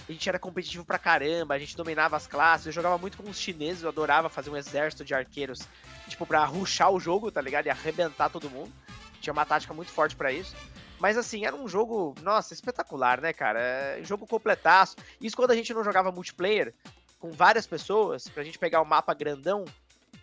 a 0.07 0.11
gente 0.11 0.27
era 0.27 0.37
competitivo 0.37 0.83
pra 0.83 0.99
caramba, 0.99 1.55
a 1.55 1.59
gente 1.59 1.75
dominava 1.75 2.15
as 2.17 2.27
classes, 2.27 2.67
eu 2.67 2.71
jogava 2.71 2.97
muito 2.97 3.17
com 3.17 3.29
os 3.29 3.39
chineses, 3.39 3.83
eu 3.83 3.89
adorava 3.89 4.29
fazer 4.29 4.49
um 4.49 4.57
exército 4.57 5.05
de 5.05 5.13
arqueiros, 5.13 5.59
tipo, 6.07 6.25
pra 6.25 6.43
ruxar 6.45 6.91
o 6.91 6.99
jogo, 6.99 7.31
tá 7.31 7.41
ligado? 7.41 7.65
E 7.67 7.69
arrebentar 7.69 8.29
todo 8.29 8.49
mundo. 8.49 8.71
Tinha 9.19 9.33
uma 9.33 9.45
tática 9.45 9.73
muito 9.73 9.91
forte 9.91 10.15
para 10.15 10.31
isso. 10.31 10.55
Mas 11.01 11.17
assim, 11.17 11.46
era 11.46 11.55
um 11.55 11.67
jogo, 11.67 12.13
nossa, 12.22 12.53
espetacular, 12.53 13.20
né, 13.20 13.34
cara? 13.34 13.60
É, 13.60 14.03
jogo 14.03 14.27
completaço. 14.27 14.96
Isso 15.20 15.36
quando 15.36 15.50
a 15.50 15.55
gente 15.55 15.74
não 15.74 15.84
jogava 15.84 16.12
multiplayer 16.12 16.75
com 17.20 17.31
várias 17.31 17.65
pessoas, 17.65 18.27
pra 18.27 18.43
gente 18.43 18.60
pegar 18.60 18.81
o 18.81 18.84
um 18.84 18.88
mapa 18.88 19.12
grandão 19.15 19.65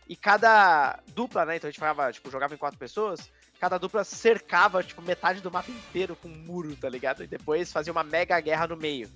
e 0.08 0.14
cada 0.14 1.00
dupla, 1.08 1.44
né? 1.44 1.56
Então 1.56 1.66
a 1.66 1.70
gente 1.72 1.80
falava, 1.80 2.12
tipo, 2.12 2.30
jogava 2.30 2.54
em 2.54 2.56
quatro 2.56 2.78
pessoas, 2.78 3.28
cada 3.58 3.76
dupla 3.76 4.04
cercava, 4.04 4.80
tipo, 4.80 5.02
metade 5.02 5.40
do 5.40 5.50
mapa 5.50 5.68
inteiro 5.68 6.14
com 6.14 6.28
um 6.28 6.38
muro, 6.38 6.76
tá 6.76 6.88
ligado? 6.88 7.24
E 7.24 7.26
depois 7.26 7.72
fazia 7.72 7.92
uma 7.92 8.04
mega 8.04 8.38
guerra 8.38 8.68
no 8.68 8.76
meio. 8.76 9.10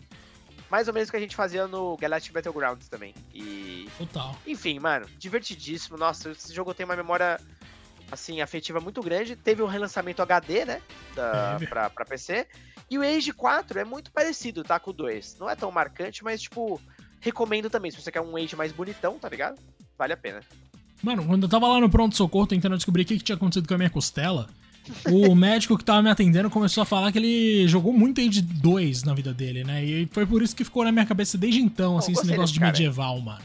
Mais 0.69 0.88
ou 0.88 0.95
menos 0.95 1.11
o 1.11 1.12
que 1.12 1.19
a 1.19 1.21
gente 1.21 1.37
fazia 1.37 1.69
no 1.69 1.97
Galactic 1.97 2.33
Battlegrounds 2.33 2.88
também. 2.88 3.14
E. 3.33 3.88
Total. 3.97 4.37
Enfim, 4.45 4.81
mano, 4.81 5.07
divertidíssimo. 5.16 5.97
Nossa, 5.97 6.31
esse 6.31 6.52
jogo 6.52 6.75
tem 6.75 6.85
uma 6.85 6.97
memória 6.97 7.38
assim, 8.12 8.42
afetiva 8.42 8.78
muito 8.78 9.02
grande. 9.02 9.35
Teve 9.35 9.62
um 9.62 9.66
relançamento 9.66 10.21
HD, 10.21 10.66
né? 10.66 10.83
Da, 11.16 11.59
pra, 11.69 11.90
pra 11.90 12.04
PC. 12.04 12.47
E 12.90 12.99
o 12.99 13.02
Age 13.02 13.33
4 13.33 13.81
é 13.81 13.85
muito 13.85 14.12
parecido, 14.12 14.62
tá? 14.62 14.78
Com 14.78 14.90
o 14.90 14.92
2. 14.92 15.38
Não 15.40 15.49
é 15.49 15.57
tão 15.57 15.71
marcante, 15.73 16.23
mas, 16.23 16.42
tipo, 16.42 16.78
recomendo 17.21 17.71
também. 17.71 17.90
Se 17.90 18.00
você 18.00 18.12
quer 18.12 18.21
um 18.21 18.37
Age 18.37 18.54
mais 18.54 18.71
bonitão, 18.71 19.19
tá 19.19 19.28
ligado? 19.31 19.59
Vale 19.99 20.12
a 20.12 20.16
pena. 20.16 20.40
Mano, 21.02 21.25
quando 21.25 21.45
eu 21.45 21.49
tava 21.49 21.66
lá 21.66 21.81
no 21.81 21.88
pronto-socorro 21.88 22.47
tentando 22.47 22.76
descobrir 22.76 23.02
o 23.02 23.07
que, 23.07 23.16
que 23.16 23.25
tinha 23.25 23.37
acontecido 23.37 23.66
com 23.66 23.75
a 23.75 23.78
minha 23.78 23.90
costela, 23.90 24.47
o 25.11 25.35
médico 25.35 25.78
que 25.78 25.85
tava 25.85 26.02
me 26.02 26.11
atendendo 26.11 26.50
começou 26.50 26.83
a 26.83 26.87
falar 26.87 27.11
que 27.11 27.19
ele 27.19 27.66
jogou 27.66 27.95
muito 27.95 28.21
Age 28.21 28.42
2 28.42 29.04
na 29.04 29.14
vida 29.14 29.33
dele, 29.33 29.64
né? 29.64 29.83
E 29.83 30.07
foi 30.12 30.26
por 30.26 30.42
isso 30.42 30.54
que 30.54 30.64
ficou 30.64 30.85
na 30.85 30.92
minha 30.92 31.07
cabeça 31.07 31.38
desde 31.38 31.61
então, 31.61 31.97
assim, 31.97 32.12
esse 32.12 32.26
negócio 32.26 32.52
de 32.52 32.61
medieval, 32.61 33.19
mano. 33.21 33.42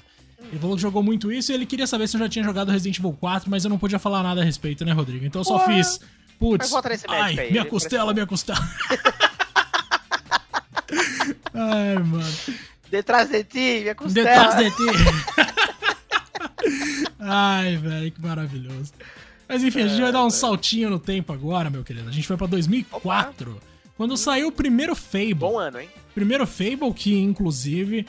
Ele 0.49 0.59
falou 0.59 0.75
que 0.75 0.81
jogou 0.81 1.03
muito 1.03 1.31
isso 1.31 1.51
e 1.51 1.55
ele 1.55 1.65
queria 1.65 1.85
saber 1.85 2.07
se 2.07 2.15
eu 2.15 2.19
já 2.19 2.29
tinha 2.29 2.43
jogado 2.43 2.71
Resident 2.71 2.99
Evil 2.99 3.13
4, 3.13 3.49
mas 3.49 3.63
eu 3.63 3.69
não 3.69 3.77
podia 3.77 3.99
falar 3.99 4.23
nada 4.23 4.41
a 4.41 4.43
respeito, 4.43 4.85
né, 4.85 4.93
Rodrigo? 4.93 5.25
Então 5.25 5.41
eu 5.41 5.45
só 5.45 5.59
Porra. 5.59 5.73
fiz. 5.73 5.99
Putz, 6.39 6.71
ai, 7.07 7.39
aí, 7.39 7.51
minha 7.51 7.65
costela, 7.65 8.13
minha 8.13 8.27
costela. 8.27 8.59
ai, 11.53 11.95
mano. 11.95 12.33
Detrás 12.91 13.29
de 13.29 13.43
ti, 13.43 13.79
minha 13.81 13.95
costela. 13.95 14.29
Detrás 14.29 14.55
de 14.57 14.69
ti. 14.71 14.83
ai, 17.19 17.75
velho, 17.77 18.11
que 18.11 18.21
maravilhoso. 18.21 18.93
Mas 19.49 19.63
enfim, 19.63 19.81
a 19.81 19.87
gente 19.87 20.01
vai 20.01 20.11
dar 20.11 20.23
um 20.23 20.29
saltinho 20.29 20.89
no 20.89 20.99
tempo 20.99 21.33
agora, 21.33 21.69
meu 21.69 21.83
querido. 21.83 22.07
A 22.07 22.11
gente 22.11 22.27
foi 22.27 22.37
pra 22.37 22.47
2004, 22.47 23.51
Opa. 23.51 23.61
quando 23.97 24.15
saiu 24.15 24.49
o 24.49 24.51
primeiro 24.51 24.95
Fable. 24.95 25.33
Bom 25.33 25.57
ano, 25.57 25.79
hein? 25.79 25.89
Primeiro 26.13 26.45
Fable, 26.45 26.93
que 26.93 27.17
inclusive 27.17 28.05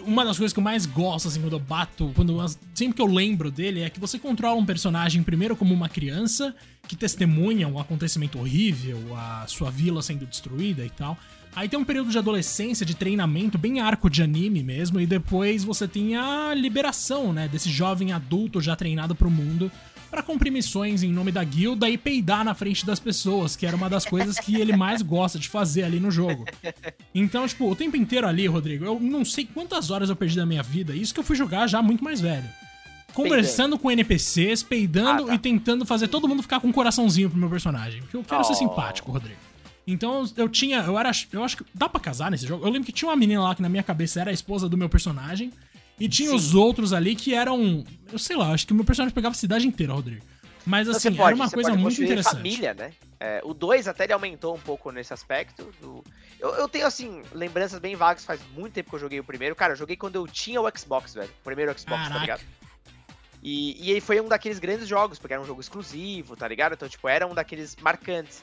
uma 0.00 0.24
das 0.24 0.36
coisas 0.36 0.52
que 0.52 0.58
eu 0.58 0.64
mais 0.64 0.86
gosto, 0.86 1.28
assim, 1.28 1.40
quando 1.40 1.54
eu 1.54 1.60
bato, 1.60 2.12
quando 2.14 2.44
sempre 2.74 2.96
que 2.96 3.02
eu 3.02 3.06
lembro 3.06 3.50
dele, 3.50 3.82
é 3.82 3.90
que 3.90 4.00
você 4.00 4.18
controla 4.18 4.58
um 4.60 4.66
personagem 4.66 5.22
primeiro 5.22 5.56
como 5.56 5.72
uma 5.72 5.88
criança 5.88 6.54
que 6.86 6.96
testemunha 6.96 7.68
um 7.68 7.78
acontecimento 7.78 8.38
horrível, 8.38 8.98
a 9.16 9.46
sua 9.46 9.70
vila 9.70 10.02
sendo 10.02 10.26
destruída 10.26 10.84
e 10.84 10.90
tal. 10.90 11.16
Aí 11.56 11.68
tem 11.68 11.78
um 11.78 11.84
período 11.84 12.10
de 12.10 12.18
adolescência, 12.18 12.84
de 12.84 12.94
treinamento, 12.94 13.56
bem 13.56 13.80
arco 13.80 14.10
de 14.10 14.22
anime 14.22 14.62
mesmo, 14.62 15.00
e 15.00 15.06
depois 15.06 15.62
você 15.62 15.86
tem 15.86 16.16
a 16.16 16.52
liberação, 16.52 17.32
né, 17.32 17.46
desse 17.46 17.70
jovem 17.70 18.12
adulto 18.12 18.60
já 18.60 18.74
treinado 18.74 19.14
pro 19.14 19.30
mundo 19.30 19.70
para 20.14 20.22
cumprir 20.22 20.52
missões 20.52 21.02
em 21.02 21.12
nome 21.12 21.32
da 21.32 21.42
guilda 21.42 21.90
e 21.90 21.98
peidar 21.98 22.44
na 22.44 22.54
frente 22.54 22.86
das 22.86 23.00
pessoas, 23.00 23.56
que 23.56 23.66
era 23.66 23.74
uma 23.74 23.90
das 23.90 24.04
coisas 24.04 24.38
que 24.38 24.54
ele 24.60 24.76
mais 24.76 25.02
gosta 25.02 25.40
de 25.40 25.48
fazer 25.48 25.82
ali 25.82 25.98
no 25.98 26.08
jogo. 26.08 26.44
Então, 27.12 27.46
tipo, 27.48 27.68
o 27.68 27.74
tempo 27.74 27.96
inteiro 27.96 28.26
ali, 28.28 28.46
Rodrigo, 28.46 28.84
eu 28.84 29.00
não 29.00 29.24
sei 29.24 29.44
quantas 29.44 29.90
horas 29.90 30.08
eu 30.08 30.16
perdi 30.16 30.36
da 30.36 30.46
minha 30.46 30.62
vida, 30.62 30.94
isso 30.94 31.12
que 31.12 31.18
eu 31.18 31.24
fui 31.24 31.34
jogar 31.34 31.66
já 31.66 31.82
muito 31.82 32.04
mais 32.04 32.20
velho. 32.20 32.48
Conversando 33.12 33.76
peidando. 33.76 33.78
com 33.78 33.90
NPCs, 33.90 34.62
peidando 34.62 35.24
ah, 35.24 35.26
tá. 35.26 35.34
e 35.34 35.38
tentando 35.38 35.84
fazer 35.84 36.06
todo 36.06 36.28
mundo 36.28 36.42
ficar 36.42 36.60
com 36.60 36.68
um 36.68 36.72
coraçãozinho 36.72 37.30
pro 37.30 37.38
meu 37.38 37.50
personagem. 37.50 38.00
Porque 38.02 38.16
eu 38.16 38.24
quero 38.24 38.40
oh. 38.40 38.44
ser 38.44 38.54
simpático, 38.54 39.10
Rodrigo. 39.10 39.38
Então 39.86 40.24
eu 40.36 40.48
tinha. 40.48 40.78
Eu 40.78 40.98
era. 40.98 41.10
Eu 41.32 41.44
acho 41.44 41.58
que. 41.58 41.64
Dá 41.72 41.88
pra 41.88 42.00
casar 42.00 42.30
nesse 42.30 42.46
jogo? 42.46 42.66
Eu 42.66 42.70
lembro 42.70 42.86
que 42.86 42.92
tinha 42.92 43.08
uma 43.08 43.16
menina 43.16 43.42
lá 43.42 43.54
que 43.54 43.62
na 43.62 43.68
minha 43.68 43.82
cabeça 43.82 44.20
era 44.20 44.30
a 44.30 44.34
esposa 44.34 44.68
do 44.68 44.76
meu 44.76 44.88
personagem. 44.88 45.52
E 45.98 46.08
tinha 46.08 46.30
Sim. 46.30 46.34
os 46.34 46.54
outros 46.54 46.92
ali 46.92 47.14
que 47.14 47.34
eram. 47.34 47.84
Eu 48.12 48.18
sei 48.18 48.36
lá, 48.36 48.52
acho 48.52 48.66
que 48.66 48.72
o 48.72 48.76
meu 48.76 48.84
personagem 48.84 49.14
pegava 49.14 49.32
a 49.32 49.38
cidade 49.38 49.66
inteira, 49.66 49.92
Rodrigo. 49.92 50.24
Mas 50.66 50.88
assim, 50.88 51.14
pode, 51.14 51.26
era 51.26 51.34
uma 51.34 51.50
coisa 51.50 51.74
muito 51.74 52.02
interessante. 52.02 52.36
família, 52.36 52.72
né? 52.72 52.92
É, 53.20 53.40
o 53.44 53.52
2 53.52 53.86
até 53.86 54.04
ele 54.04 54.12
aumentou 54.14 54.54
um 54.54 54.60
pouco 54.60 54.90
nesse 54.90 55.12
aspecto. 55.12 55.70
Do... 55.80 56.02
Eu, 56.40 56.54
eu, 56.54 56.68
tenho, 56.68 56.86
assim, 56.86 57.22
lembranças 57.32 57.78
bem 57.78 57.94
vagas, 57.94 58.24
faz 58.24 58.40
muito 58.54 58.72
tempo 58.72 58.88
que 58.88 58.96
eu 58.96 59.00
joguei 59.00 59.20
o 59.20 59.24
primeiro. 59.24 59.54
Cara, 59.54 59.72
eu 59.72 59.76
joguei 59.76 59.96
quando 59.96 60.16
eu 60.16 60.26
tinha 60.26 60.60
o 60.60 60.78
Xbox, 60.78 61.14
velho. 61.14 61.30
O 61.40 61.44
primeiro 61.44 61.70
Xbox, 61.78 61.84
tá 61.84 62.08
Caraca. 62.08 62.14
tá 62.14 62.20
ligado? 62.20 62.42
E, 63.42 63.90
e 63.90 63.92
aí 63.92 64.00
foi 64.00 64.20
um 64.22 64.28
daqueles 64.28 64.58
grandes 64.58 64.88
jogos, 64.88 65.18
porque 65.18 65.34
era 65.34 65.42
um 65.42 65.44
jogo 65.46 65.60
exclusivo, 65.60 66.34
tá 66.34 66.48
ligado? 66.48 66.72
Então, 66.72 66.88
tipo, 66.88 67.06
era 67.06 67.26
um 67.26 67.34
daqueles 67.34 67.76
marcantes. 67.76 68.42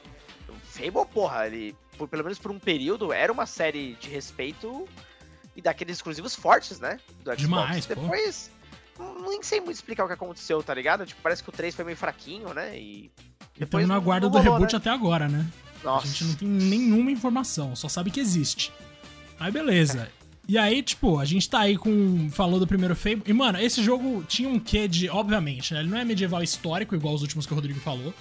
Fable, 0.63 1.05
porra, 1.11 1.47
ele, 1.47 1.75
por, 1.97 2.07
pelo 2.07 2.23
menos 2.23 2.37
por 2.37 2.51
um 2.51 2.59
período, 2.59 3.11
era 3.11 3.31
uma 3.31 3.47
série 3.47 3.93
de 3.99 4.09
respeito 4.09 4.87
e 5.61 5.63
daqueles 5.63 5.97
exclusivos 5.97 6.35
fortes, 6.35 6.79
né? 6.79 6.97
Do 7.23 7.31
Xbox. 7.31 7.37
Demais, 7.37 7.85
Depois, 7.85 8.51
pô. 8.95 9.29
nem 9.29 9.41
sei 9.43 9.61
muito 9.61 9.75
explicar 9.75 10.05
o 10.05 10.07
que 10.07 10.13
aconteceu, 10.13 10.61
tá 10.63 10.73
ligado? 10.73 11.05
Tipo, 11.05 11.21
parece 11.21 11.43
que 11.43 11.49
o 11.49 11.51
3 11.51 11.75
foi 11.75 11.85
meio 11.85 11.97
fraquinho, 11.97 12.51
né? 12.53 12.77
E 12.77 13.11
depois 13.57 13.87
na 13.87 13.99
guarda 13.99 14.27
do 14.27 14.39
reboot 14.39 14.73
né? 14.73 14.77
até 14.77 14.89
agora, 14.89 15.27
né? 15.27 15.45
Nossa. 15.83 16.05
A 16.05 16.09
gente 16.09 16.23
não 16.23 16.35
tem 16.35 16.47
nenhuma 16.47 17.11
informação, 17.11 17.75
só 17.75 17.87
sabe 17.87 18.09
que 18.09 18.19
existe. 18.19 18.73
Aí 19.39 19.51
beleza. 19.51 20.09
É. 20.17 20.21
E 20.47 20.57
aí, 20.57 20.81
tipo, 20.81 21.19
a 21.19 21.25
gente 21.25 21.49
tá 21.49 21.59
aí 21.59 21.77
com. 21.77 22.29
Falou 22.31 22.59
do 22.59 22.67
primeiro 22.67 22.95
Fable. 22.95 23.23
E, 23.25 23.33
mano, 23.33 23.59
esse 23.59 23.81
jogo 23.83 24.23
tinha 24.27 24.49
um 24.49 24.59
quê 24.59 24.87
de. 24.87 25.07
Obviamente, 25.09 25.73
né? 25.73 25.79
Ele 25.79 25.89
não 25.89 25.97
é 25.97 26.03
medieval 26.03 26.43
histórico, 26.43 26.95
igual 26.95 27.13
os 27.13 27.21
últimos 27.21 27.45
que 27.45 27.53
o 27.53 27.55
Rodrigo 27.55 27.79
falou. 27.79 28.13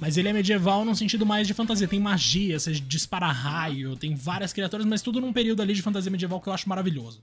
Mas 0.00 0.16
ele 0.16 0.28
é 0.28 0.32
medieval 0.32 0.84
num 0.84 0.94
sentido 0.94 1.24
mais 1.24 1.46
de 1.46 1.54
fantasia. 1.54 1.86
Tem 1.86 2.00
magia, 2.00 2.58
você 2.58 2.72
dispara 2.72 3.26
raio, 3.26 3.96
tem 3.96 4.14
várias 4.14 4.52
criaturas, 4.52 4.86
mas 4.86 5.02
tudo 5.02 5.20
num 5.20 5.32
período 5.32 5.62
ali 5.62 5.72
de 5.72 5.82
fantasia 5.82 6.10
medieval 6.10 6.40
que 6.40 6.48
eu 6.48 6.52
acho 6.52 6.68
maravilhoso. 6.68 7.20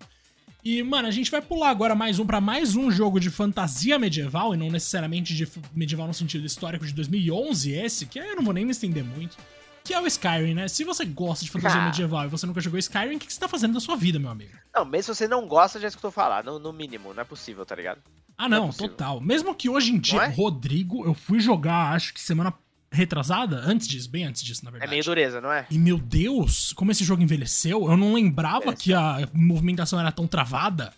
E, 0.63 0.83
mano, 0.83 1.07
a 1.07 1.11
gente 1.11 1.31
vai 1.31 1.41
pular 1.41 1.69
agora 1.69 1.95
mais 1.95 2.19
um 2.19 2.25
para 2.25 2.39
mais 2.39 2.75
um 2.75 2.91
jogo 2.91 3.19
de 3.19 3.31
fantasia 3.31 3.97
medieval, 3.97 4.53
e 4.53 4.57
não 4.57 4.69
necessariamente 4.69 5.35
de 5.35 5.47
medieval 5.75 6.07
no 6.07 6.13
sentido 6.13 6.45
histórico 6.45 6.85
de 6.85 6.93
2011, 6.93 7.71
esse, 7.71 8.05
que 8.05 8.19
eu 8.19 8.35
não 8.35 8.43
vou 8.43 8.53
nem 8.53 8.63
me 8.63 8.71
estender 8.71 9.03
muito, 9.03 9.35
que 9.83 9.93
é 9.93 9.99
o 9.99 10.07
Skyrim, 10.07 10.53
né? 10.53 10.67
Se 10.67 10.83
você 10.83 11.05
gosta 11.05 11.43
de 11.43 11.51
fantasia 11.51 11.81
ah. 11.81 11.85
medieval 11.85 12.25
e 12.25 12.29
você 12.29 12.45
nunca 12.45 12.61
jogou 12.61 12.79
Skyrim, 12.79 13.15
o 13.15 13.19
que 13.19 13.31
você 13.31 13.39
tá 13.39 13.47
fazendo 13.47 13.73
da 13.73 13.79
sua 13.79 13.95
vida, 13.95 14.19
meu 14.19 14.29
amigo? 14.29 14.57
Não, 14.73 14.85
mesmo 14.85 15.13
se 15.13 15.19
você 15.19 15.27
não 15.27 15.47
gosta, 15.47 15.79
já 15.79 15.87
escutou 15.87 16.11
falar, 16.11 16.43
no, 16.43 16.59
no 16.59 16.71
mínimo, 16.71 17.13
não 17.13 17.21
é 17.21 17.25
possível, 17.25 17.65
tá 17.65 17.75
ligado? 17.75 18.01
Ah, 18.37 18.47
não, 18.49 18.63
não 18.63 18.69
é 18.69 18.73
total. 18.73 19.21
Mesmo 19.21 19.53
que 19.53 19.69
hoje 19.69 19.91
em 19.91 19.99
dia, 19.99 20.23
é? 20.23 20.27
Rodrigo, 20.27 21.05
eu 21.05 21.13
fui 21.13 21.39
jogar, 21.39 21.93
acho 21.93 22.13
que 22.13 22.21
semana 22.21 22.53
retrasada, 22.91 23.61
antes 23.63 23.87
disso, 23.87 24.09
bem 24.09 24.25
antes 24.25 24.43
disso, 24.43 24.65
na 24.65 24.69
é 24.69 24.71
verdade. 24.71 24.89
É 24.89 24.91
meio 24.91 25.03
dureza, 25.03 25.39
não 25.39 25.51
é? 25.51 25.65
E 25.69 25.77
meu 25.77 25.97
Deus, 25.97 26.73
como 26.73 26.91
esse 26.91 27.03
jogo 27.03 27.23
envelheceu, 27.23 27.89
eu 27.89 27.95
não 27.95 28.13
lembrava 28.13 28.73
que 28.73 28.93
a 28.93 29.27
movimentação 29.33 29.99
era 29.99 30.11
tão 30.11 30.27
travada. 30.27 30.93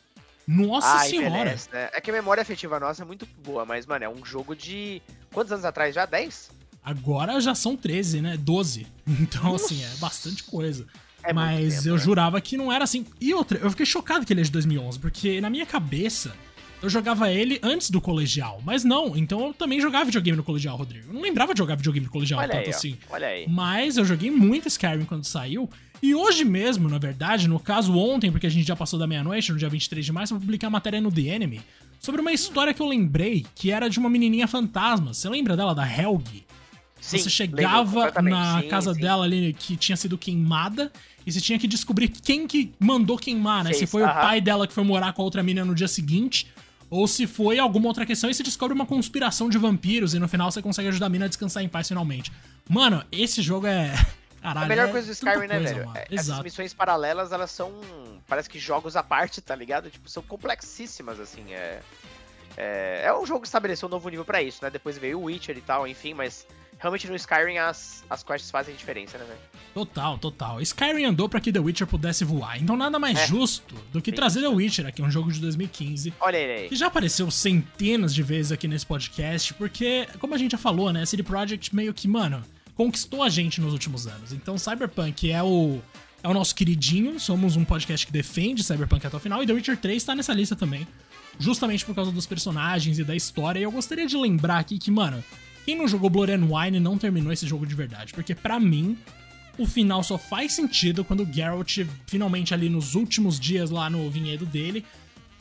Nossa 0.48 0.96
ah, 0.96 1.00
senhora! 1.00 1.28
Envelhece, 1.28 1.70
né? 1.72 1.90
É 1.94 2.02
que 2.02 2.10
a 2.10 2.14
memória 2.14 2.42
afetiva 2.42 2.80
nossa 2.80 3.04
é 3.04 3.06
muito 3.06 3.26
boa, 3.44 3.66
mas, 3.66 3.86
mano, 3.86 4.04
é 4.04 4.10
um 4.10 4.26
jogo 4.26 4.56
de. 4.56 5.02
Quantos 5.32 5.52
anos 5.54 5.64
atrás 5.64 5.96
já? 5.96 6.06
10? 6.06 6.52
Agora 6.84 7.40
já 7.40 7.56
são 7.56 7.76
13, 7.76 8.22
né? 8.22 8.38
12. 8.38 8.88
Então, 9.20 9.54
assim, 9.56 9.84
é 9.84 9.98
bastante 9.98 10.44
coisa. 10.44 10.88
É 11.24 11.34
mas 11.34 11.76
tempo, 11.76 11.88
eu 11.90 11.96
né? 11.96 12.02
jurava 12.02 12.40
que 12.40 12.56
não 12.56 12.72
era 12.72 12.86
assim. 12.86 13.06
E 13.20 13.34
outra, 13.34 13.58
eu 13.58 13.70
fiquei 13.70 13.86
chocado 13.86 14.26
que 14.26 14.32
ele 14.32 14.42
é 14.42 14.44
de 14.44 14.52
2011, 14.52 14.98
porque 15.00 15.42
na 15.42 15.50
minha 15.50 15.66
cabeça 15.66 16.34
eu 16.82 16.90
jogava 16.90 17.32
ele 17.32 17.60
antes 17.64 17.90
do 17.90 18.02
colegial. 18.02 18.62
Mas 18.64 18.84
não, 18.84 19.16
então 19.18 19.48
eu 19.48 19.54
também 19.54 19.80
jogava 19.80 20.06
videogame 20.06 20.38
no 20.38 20.44
colegial, 20.44 20.78
Rodrigo. 20.78 21.08
Eu 21.10 21.14
não 21.14 21.22
lembrava 21.22 21.54
de 21.54 21.60
jogar 21.60 21.76
videogame 21.76 22.06
no 22.06 22.12
colegial 22.12 22.40
olha 22.42 22.50
tanto 22.50 22.66
aí, 22.66 22.70
assim. 22.70 22.98
Olha 23.10 23.28
aí. 23.28 23.46
Mas 23.48 23.98
eu 23.98 24.04
joguei 24.04 24.30
muito 24.30 24.68
Skyrim 24.68 25.06
quando 25.06 25.24
saiu. 25.26 25.70
E 26.02 26.14
hoje 26.14 26.44
mesmo, 26.44 26.90
na 26.90 26.98
verdade, 26.98 27.48
no 27.48 27.58
caso 27.58 27.98
ontem, 27.98 28.30
porque 28.30 28.46
a 28.46 28.50
gente 28.50 28.68
já 28.68 28.76
passou 28.76 29.00
da 29.00 29.08
meia-noite, 29.08 29.54
no 29.54 29.58
dia 29.58 29.70
23 29.70 30.06
de 30.06 30.12
março, 30.12 30.34
eu 30.34 30.38
vou 30.38 30.42
publicar 30.46 30.68
a 30.68 30.70
matéria 30.70 31.00
no 31.00 31.10
The 31.10 31.22
Enemy 31.22 31.62
sobre 31.98 32.20
uma 32.20 32.34
história 32.34 32.74
que 32.74 32.82
eu 32.82 32.88
lembrei, 32.88 33.46
que 33.56 33.72
era 33.72 33.90
de 33.90 33.98
uma 33.98 34.10
menininha 34.10 34.46
fantasma. 34.46 35.14
Você 35.14 35.30
lembra 35.30 35.56
dela, 35.56 35.74
da 35.74 35.88
Helg? 35.88 36.44
Sim, 37.04 37.18
você 37.18 37.30
chegava 37.30 38.14
na 38.22 38.62
sim, 38.62 38.68
casa 38.70 38.94
sim. 38.94 39.02
dela 39.02 39.26
ali 39.26 39.54
que 39.54 39.76
tinha 39.76 39.98
sido 39.98 40.18
queimada 40.18 40.90
e 41.26 41.32
você 41.32 41.42
tinha 41.42 41.60
que 41.60 41.68
descobrir 41.68 42.08
quem 42.08 42.48
que 42.48 42.74
mandou 42.80 43.18
queimar, 43.18 43.62
né? 43.66 43.74
Se 43.74 43.86
foi 43.86 44.04
uh 44.04 44.08
-huh. 44.08 44.12
o 44.12 44.22
pai 44.22 44.40
dela 44.40 44.66
que 44.66 44.74
foi 44.74 44.86
morar 44.86 45.12
com 45.12 45.22
a 45.22 45.26
outra 45.26 45.44
menina 45.44 45.66
no 45.66 45.76
dia 45.76 45.88
seguinte 45.88 46.48
ou 46.90 47.06
se 47.06 47.28
foi 47.28 47.60
alguma 47.60 47.90
outra 47.90 48.06
questão 48.06 48.30
e 48.30 48.34
se 48.34 48.42
descobre 48.42 48.74
uma 48.74 48.86
conspiração 48.86 49.50
de 49.50 49.58
vampiros 49.58 50.14
e 50.14 50.20
no 50.20 50.30
final 50.30 50.50
você 50.50 50.62
consegue 50.62 50.88
ajudar 50.88 51.08
a 51.08 51.10
mina 51.10 51.26
a 51.26 51.28
descansar 51.28 51.62
em 51.62 51.68
paz 51.68 51.90
finalmente. 51.90 52.32
Mano, 52.70 53.04
esse 53.12 53.42
jogo 53.42 53.68
é. 53.68 53.92
Caralho, 54.42 54.66
a 54.66 54.70
melhor 54.70 54.88
é 54.88 54.92
coisa 54.92 55.08
do 55.08 55.14
Skyrim, 55.14 55.48
né, 55.48 55.60
velho? 55.60 55.86
Mano. 55.86 55.98
Essas 55.98 56.28
Exato. 56.28 56.44
missões 56.44 56.74
paralelas, 56.74 57.34
elas 57.34 57.52
são. 57.52 57.72
Parece 58.28 58.50
que 58.50 58.60
jogos 58.60 58.96
à 58.96 59.04
parte, 59.04 59.42
tá 59.42 59.56
ligado? 59.56 59.90
Tipo, 59.90 60.10
são 60.10 60.24
complexíssimas, 60.24 61.20
assim. 61.20 61.54
É, 61.54 61.82
é, 62.56 63.02
é 63.06 63.18
um 63.18 63.26
jogo 63.26 63.42
que 63.42 63.48
estabeleceu 63.48 63.88
um 63.88 63.92
novo 63.92 64.08
nível 64.08 64.24
para 64.24 64.42
isso, 64.42 64.60
né? 64.62 64.70
Depois 64.70 64.98
veio 64.98 65.20
o 65.20 65.24
Witcher 65.24 65.58
e 65.58 65.62
tal, 65.62 65.86
enfim, 65.86 66.14
mas 66.14 66.46
realmente 66.84 67.08
no 67.08 67.16
Skyrim 67.16 67.58
as, 67.58 68.04
as 68.10 68.24
quests 68.24 68.52
fazem 68.52 68.76
diferença, 68.76 69.18
né, 69.18 69.24
velho? 69.24 69.40
Total, 69.74 70.18
total. 70.18 70.62
Skyrim 70.62 71.06
andou 71.06 71.30
para 71.30 71.40
que 71.40 71.52
The 71.52 71.60
Witcher 71.60 71.88
pudesse 71.88 72.26
voar, 72.26 72.62
então 72.62 72.76
nada 72.76 73.00
mais 73.00 73.18
é. 73.18 73.26
justo 73.26 73.74
do 73.94 74.02
que 74.02 74.12
Sim. 74.12 74.16
trazer 74.16 74.42
The 74.42 74.50
Witcher 74.50 74.86
aqui, 74.86 75.02
um 75.02 75.10
jogo 75.10 75.32
de 75.32 75.40
2015. 75.40 76.14
Olha 76.20 76.38
ele 76.38 76.62
aí. 76.64 76.70
Que 76.70 76.76
já 76.76 76.88
apareceu 76.88 77.32
centenas 77.32 78.14
de 78.14 78.22
vezes 78.22 78.52
aqui 78.52 78.68
nesse 78.68 78.86
podcast, 78.86 79.54
porque, 79.54 80.06
como 80.20 80.36
a 80.36 80.38
gente 80.38 80.52
já 80.52 80.58
falou, 80.58 80.92
né, 80.92 81.06
CD 81.06 81.24
Projekt 81.24 81.74
meio 81.74 81.94
que, 81.94 82.06
mano, 82.06 82.44
conquistou 82.76 83.24
a 83.24 83.30
gente 83.30 83.62
nos 83.62 83.72
últimos 83.72 84.06
anos. 84.06 84.34
Então 84.34 84.58
Cyberpunk 84.58 85.32
é 85.32 85.42
o 85.42 85.80
é 86.22 86.28
o 86.28 86.34
nosso 86.34 86.56
queridinho, 86.56 87.20
somos 87.20 87.56
um 87.56 87.66
podcast 87.66 88.06
que 88.06 88.12
defende 88.12 88.64
Cyberpunk 88.64 89.06
até 89.06 89.16
o 89.16 89.20
final, 89.20 89.44
e 89.44 89.48
The 89.48 89.54
Witcher 89.54 89.78
3 89.78 90.04
tá 90.04 90.16
nessa 90.16 90.34
lista 90.34 90.56
também. 90.56 90.88
Justamente 91.40 91.86
por 91.86 91.96
causa 91.96 92.12
dos 92.12 92.26
personagens 92.26 93.00
e 93.00 93.04
da 93.04 93.16
história. 93.16 93.60
E 93.60 93.64
eu 93.64 93.72
gostaria 93.72 94.06
de 94.06 94.16
lembrar 94.16 94.60
aqui 94.60 94.78
que, 94.78 94.92
mano, 94.92 95.24
quem 95.66 95.76
não 95.78 95.88
jogou 95.88 96.10
Blood 96.10 96.32
and 96.32 96.46
Wine 96.46 96.80
não 96.80 96.98
terminou 96.98 97.32
esse 97.32 97.48
jogo 97.48 97.66
de 97.66 97.76
verdade, 97.76 98.14
porque 98.14 98.36
para 98.36 98.60
mim 98.60 98.98
o 99.58 99.66
final 99.66 100.04
só 100.04 100.18
faz 100.18 100.54
sentido 100.54 101.06
quando 101.06 101.24
o 101.24 101.32
Geralt 101.32 101.80
finalmente 102.08 102.54
ali 102.54 102.70
nos 102.70 102.96
últimos 102.96 103.40
dias 103.40 103.70
lá 103.70 103.90
no 103.90 104.10
vinhedo 104.10 104.46
dele 104.46 104.84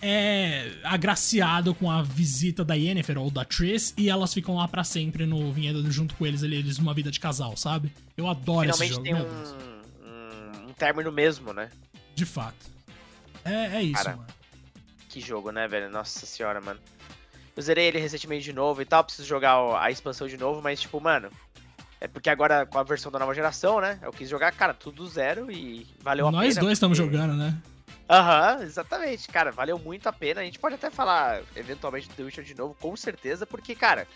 é 0.03 0.73
agraciado 0.83 1.73
com 1.75 1.89
a 1.89 2.03
visita 2.03 2.65
da 2.65 2.75
Yennefer 2.75 3.17
ou 3.17 3.31
da 3.31 3.45
Triss 3.45 3.95
e 3.97 4.11
elas 4.11 4.35
ficam 4.35 4.57
lá 4.57 4.67
para 4.67 4.83
sempre 4.83 5.25
no 5.25 5.53
vinhedo 5.53 5.89
junto 5.93 6.17
com 6.17 6.27
eles 6.27 6.43
ali, 6.43 6.57
eles 6.57 6.77
numa 6.77 6.93
vida 6.93 7.09
de 7.09 7.21
casal, 7.21 7.57
sabe? 7.57 7.93
Eu 8.17 8.29
adoro 8.29 8.63
finalmente 8.63 8.85
esse 8.85 8.95
jogo. 8.95 9.05
tem 9.05 9.15
um, 9.15 10.65
um, 10.65 10.69
um, 10.69 10.73
término 10.73 11.13
mesmo, 11.13 11.53
né? 11.53 11.71
De 12.17 12.27
fato. 12.27 12.67
É, 13.45 13.77
é 13.77 13.83
isso, 13.83 14.03
Cara, 14.03 14.17
mano. 14.17 14.29
Que 15.09 15.21
jogo, 15.21 15.53
né, 15.53 15.69
velho? 15.69 15.89
Nossa 15.89 16.27
senhora, 16.27 16.61
mano. 16.61 16.81
Eu 17.57 17.63
zerei 17.63 17.87
ele 17.87 17.99
recentemente 17.99 18.45
de 18.45 18.53
novo 18.53 18.81
e 18.81 18.85
tal, 18.85 19.05
preciso 19.05 19.29
jogar 19.29 19.57
a 19.81 19.91
expansão 19.91 20.27
de 20.27 20.37
novo, 20.37 20.63
mas 20.63 20.81
tipo, 20.81 21.01
mano, 21.01 21.29
É 22.01 22.09
porque 22.09 22.29
agora 22.29 22.67
com 22.67 22.79
a 22.79 22.83
versão 22.83 23.13
da 23.13 23.19
nova 23.21 23.33
geração, 23.33 23.81
né? 23.81 23.97
Eu 24.03 24.11
quis 24.11 24.29
jogar, 24.29 24.51
cara, 24.53 24.75
tudo 24.75 25.07
zero 25.07 25.53
e 25.53 25.87
valeu 26.01 26.27
a 26.27 26.33
Nós 26.33 26.41
pena. 26.41 26.55
Nós 26.55 26.65
dois 26.65 26.73
estamos 26.73 26.99
porque... 26.99 27.17
jogando, 27.17 27.35
né? 27.35 27.57
Aham, 28.11 28.57
uhum, 28.57 28.63
exatamente, 28.65 29.29
cara, 29.29 29.53
valeu 29.53 29.79
muito 29.79 30.09
a 30.09 30.13
pena. 30.13 30.41
A 30.41 30.45
gente 30.45 30.59
pode 30.59 30.75
até 30.75 30.91
falar 30.91 31.41
eventualmente 31.55 32.09
do 32.09 32.15
The 32.15 32.23
Witcher 32.25 32.45
de 32.45 32.57
novo, 32.57 32.77
com 32.81 32.97
certeza, 32.97 33.47
porque, 33.47 33.75
cara, 33.77 34.09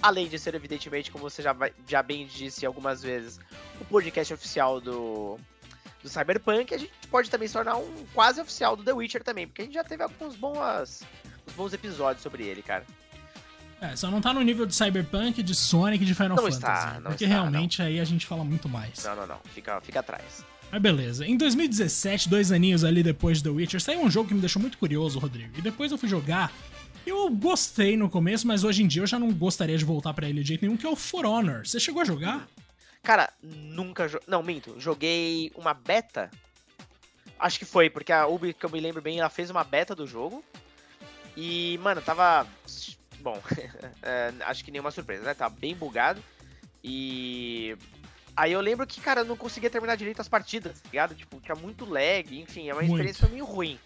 além 0.00 0.28
de 0.28 0.38
ser 0.38 0.54
evidentemente, 0.54 1.10
como 1.10 1.28
você 1.28 1.42
já, 1.42 1.54
já 1.88 2.02
bem 2.02 2.24
disse 2.24 2.64
algumas 2.64 3.02
vezes, 3.02 3.40
o 3.80 3.84
podcast 3.84 4.32
oficial 4.32 4.80
do, 4.80 5.36
do 6.02 6.08
Cyberpunk, 6.08 6.72
a 6.72 6.78
gente 6.78 6.92
pode 7.10 7.28
também 7.28 7.48
se 7.48 7.54
tornar 7.54 7.76
um 7.76 8.06
quase 8.14 8.40
oficial 8.40 8.76
do 8.76 8.84
The 8.84 8.92
Witcher 8.92 9.24
também, 9.24 9.48
porque 9.48 9.62
a 9.62 9.64
gente 9.64 9.74
já 9.74 9.84
teve 9.84 10.04
alguns 10.04 10.36
bons, 10.36 11.02
bons 11.52 11.72
episódios 11.72 12.22
sobre 12.22 12.44
ele, 12.44 12.62
cara. 12.62 12.84
É, 13.80 13.94
só 13.96 14.10
não 14.10 14.20
tá 14.20 14.32
no 14.32 14.40
nível 14.40 14.64
de 14.64 14.74
Cyberpunk, 14.74 15.42
de 15.42 15.54
Sonic, 15.54 16.04
de 16.04 16.14
Final 16.14 16.36
não 16.36 16.36
Fantasy. 16.36 16.56
Está, 16.56 17.00
não 17.00 17.10
porque 17.10 17.24
está, 17.24 17.36
realmente 17.36 17.80
não. 17.80 17.86
aí 17.86 18.00
a 18.00 18.04
gente 18.04 18.26
fala 18.26 18.42
muito 18.42 18.68
mais. 18.68 19.04
Não, 19.04 19.14
não, 19.14 19.26
não. 19.26 19.38
Fica, 19.52 19.80
fica 19.80 20.00
atrás. 20.00 20.44
Mas 20.70 20.80
beleza. 20.80 21.26
Em 21.26 21.36
2017, 21.36 22.28
dois 22.28 22.50
aninhos 22.50 22.82
ali 22.82 23.02
depois 23.02 23.38
de 23.38 23.44
The 23.44 23.50
Witcher, 23.50 23.80
saiu 23.80 24.00
um 24.00 24.10
jogo 24.10 24.28
que 24.28 24.34
me 24.34 24.40
deixou 24.40 24.60
muito 24.60 24.78
curioso, 24.78 25.18
Rodrigo. 25.18 25.52
E 25.58 25.62
depois 25.62 25.92
eu 25.92 25.98
fui 25.98 26.08
jogar. 26.08 26.50
Eu 27.06 27.28
gostei 27.30 27.96
no 27.96 28.08
começo, 28.08 28.46
mas 28.46 28.64
hoje 28.64 28.82
em 28.82 28.86
dia 28.86 29.02
eu 29.02 29.06
já 29.06 29.18
não 29.18 29.30
gostaria 29.32 29.76
de 29.76 29.84
voltar 29.84 30.14
para 30.14 30.28
ele 30.28 30.40
de 30.40 30.48
jeito 30.48 30.62
nenhum, 30.62 30.76
que 30.76 30.86
é 30.86 30.88
o 30.88 30.96
For 30.96 31.26
Honor. 31.26 31.66
Você 31.66 31.78
chegou 31.78 32.00
a 32.00 32.04
jogar? 32.04 32.48
Cara, 33.02 33.30
nunca. 33.42 34.08
Jo... 34.08 34.18
Não, 34.26 34.42
minto. 34.42 34.74
Joguei 34.80 35.52
uma 35.54 35.74
beta. 35.74 36.30
Acho 37.38 37.58
que 37.58 37.66
foi, 37.66 37.90
porque 37.90 38.12
a 38.12 38.26
Ubi, 38.26 38.54
que 38.54 38.64
eu 38.64 38.70
me 38.70 38.80
lembro 38.80 39.02
bem, 39.02 39.20
ela 39.20 39.28
fez 39.28 39.50
uma 39.50 39.62
beta 39.62 39.94
do 39.94 40.06
jogo. 40.06 40.42
E, 41.36 41.78
mano, 41.82 42.00
tava 42.00 42.46
bom, 43.24 43.40
é, 44.02 44.32
acho 44.40 44.62
que 44.64 44.70
nenhuma 44.70 44.90
surpresa, 44.90 45.24
né? 45.24 45.34
Tá 45.34 45.48
bem 45.48 45.74
bugado. 45.74 46.22
E. 46.82 47.76
Aí 48.36 48.52
eu 48.52 48.60
lembro 48.60 48.86
que, 48.86 49.00
cara, 49.00 49.20
eu 49.20 49.24
não 49.24 49.36
conseguia 49.36 49.70
terminar 49.70 49.96
direito 49.96 50.20
as 50.20 50.28
partidas, 50.28 50.80
tá 50.80 50.88
ligado? 50.90 51.14
Tipo, 51.14 51.40
tinha 51.40 51.54
muito 51.54 51.84
lag, 51.84 52.26
enfim, 52.38 52.68
é 52.68 52.72
uma 52.72 52.82
muito. 52.82 52.92
experiência 52.92 53.28
meio 53.28 53.44
ruim. 53.44 53.78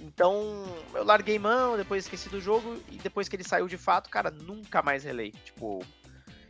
Então, 0.00 0.64
eu 0.94 1.04
larguei 1.04 1.38
mão, 1.38 1.76
depois 1.76 2.04
esqueci 2.04 2.28
do 2.28 2.40
jogo, 2.40 2.82
e 2.90 2.96
depois 2.96 3.28
que 3.28 3.36
ele 3.36 3.44
saiu 3.44 3.68
de 3.68 3.76
fato, 3.76 4.10
cara, 4.10 4.30
nunca 4.30 4.82
mais 4.82 5.04
relei. 5.04 5.32
Tipo. 5.44 5.84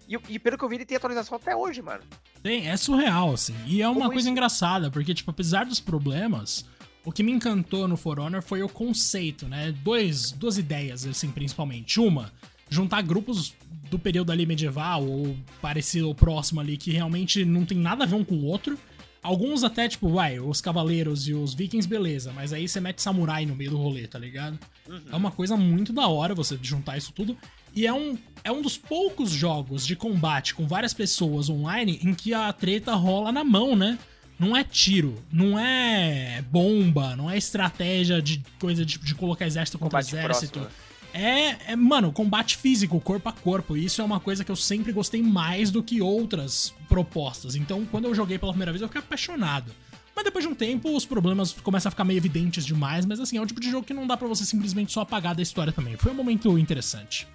E, 0.09 0.17
e 0.29 0.39
pelo 0.39 0.57
que 0.57 0.65
eu 0.65 0.69
vi, 0.69 0.77
ele 0.77 0.85
tem 0.87 0.97
atualização 0.97 1.37
até 1.37 1.55
hoje, 1.55 1.83
mano. 1.83 2.03
Tem, 2.43 2.69
é 2.69 2.77
surreal, 2.77 3.33
assim. 3.33 3.57
E 3.67 3.83
é 3.83 3.87
uma 3.89 3.95
Como 3.95 4.07
coisa 4.09 4.21
isso? 4.21 4.29
engraçada, 4.31 4.91
porque, 4.91 5.13
tipo, 5.13 5.31
apesar 5.31 5.67
dos 5.67 5.81
problemas, 5.81 6.65
o 7.05 7.13
que 7.13 7.23
me 7.23 7.33
encantou 7.33 7.89
no 7.89 7.97
For 7.97 8.19
Honor 8.19 8.43
foi 8.43 8.63
o 8.63 8.69
conceito, 8.69 9.47
né? 9.49 9.73
Dois, 9.83 10.31
duas 10.31 10.59
ideias, 10.59 11.05
assim, 11.07 11.31
principalmente. 11.31 12.01
Uma, 12.01 12.33
juntar 12.69 13.03
grupos 13.03 13.55
do 13.91 13.99
período 13.99 14.33
ali 14.33 14.47
medieval 14.47 15.07
ou 15.07 15.37
parecido 15.61 16.09
ou 16.09 16.15
próximo 16.15 16.61
ali 16.61 16.77
que 16.77 16.91
realmente 16.91 17.45
não 17.45 17.65
tem 17.65 17.77
nada 17.77 18.05
a 18.05 18.07
ver 18.07 18.15
um 18.15 18.25
com 18.25 18.37
o 18.37 18.45
outro. 18.45 18.79
Alguns 19.23 19.63
até, 19.63 19.89
tipo, 19.89 20.09
vai, 20.09 20.41
os 20.41 20.61
cavaleiros 20.61 21.29
e 21.29 21.35
os 21.35 21.55
vikings, 21.55 21.89
beleza, 21.89 22.33
mas 22.33 22.53
aí 22.53 22.67
você 22.67 22.81
mete 22.81 23.01
samurai 23.01 23.47
no 23.47 23.55
meio 23.55 23.71
do 23.71 23.77
rolê, 23.77 24.07
tá 24.09 24.19
ligado? 24.19 24.59
Uhum. 24.89 25.01
É 25.13 25.15
uma 25.15 25.31
coisa 25.31 25.57
muito 25.57 25.93
da 25.93 26.09
hora 26.09 26.35
você 26.35 26.59
juntar 26.61 26.97
isso 26.97 27.13
tudo. 27.13 27.37
E 27.75 27.87
é 27.87 27.93
um, 27.93 28.19
é 28.43 28.51
um 28.51 28.61
dos 28.61 28.77
poucos 28.77 29.31
jogos 29.31 29.87
de 29.87 29.95
combate 29.95 30.55
com 30.55 30.67
várias 30.67 30.93
pessoas 30.93 31.49
online 31.49 32.01
em 32.03 32.15
que 32.15 32.35
a 32.35 32.53
treta 32.53 32.95
rola 32.95 33.31
na 33.31 33.45
mão, 33.45 33.77
né? 33.77 33.97
Não 34.43 34.57
é 34.57 34.65
tiro, 34.65 35.23
não 35.33 35.57
é 35.57 36.43
bomba, 36.51 37.15
não 37.15 37.31
é 37.31 37.39
estratégia 37.39 38.21
de 38.21 38.43
coisa 38.59 38.85
de, 38.85 38.99
de 38.99 39.15
colocar 39.15 39.47
exército 39.47 39.79
contra 39.79 40.01
Combate 40.01 40.17
exército. 40.17 40.59
próximo, 40.59 40.65
né? 40.65 40.93
É, 41.15 41.73
é, 41.73 41.77
mano, 41.77 42.11
combate 42.11 42.57
físico, 42.57 42.99
corpo 42.99 43.29
a 43.29 43.33
corpo. 43.33 43.77
E 43.77 43.85
isso 43.85 44.01
é 44.01 44.05
uma 44.05 44.19
coisa 44.19 44.45
que 44.45 44.51
eu 44.51 44.57
sempre 44.57 44.91
gostei 44.93 45.23
mais 45.23 45.71
do 45.71 45.81
que 45.81 46.03
outras 46.03 46.75
propostas. 46.89 47.55
Então, 47.55 47.87
quando 47.89 48.07
eu 48.07 48.15
joguei 48.15 48.37
pela 48.37 48.53
primeira 48.53 48.73
vez, 48.73 48.83
eu 48.83 48.89
fiquei 48.89 49.01
apaixonado. 49.01 49.73
Mas 50.17 50.25
depois 50.25 50.45
de 50.45 50.51
um 50.51 50.55
tempo, 50.55 50.95
os 50.95 51.07
problemas 51.07 51.53
começam 51.53 51.89
a 51.89 51.93
ficar 51.93 52.05
meio 52.05 52.17
evidentes 52.17 52.67
demais. 52.67 53.07
Mas 53.07 53.21
assim, 53.21 53.37
é 53.37 53.41
um 53.41 53.47
tipo 53.47 53.61
de 53.61 53.71
jogo 53.71 53.87
que 53.87 53.95
não 53.95 54.07
dá 54.07 54.17
pra 54.17 54.27
você 54.27 54.45
simplesmente 54.45 54.93
só 54.93 55.03
apagar 55.03 55.37
da 55.37 55.43
história 55.43 55.73
também. 55.73 55.97
Foi 55.97 56.11
um 56.11 56.17
momento 56.17 56.59
interessante. 56.59 57.29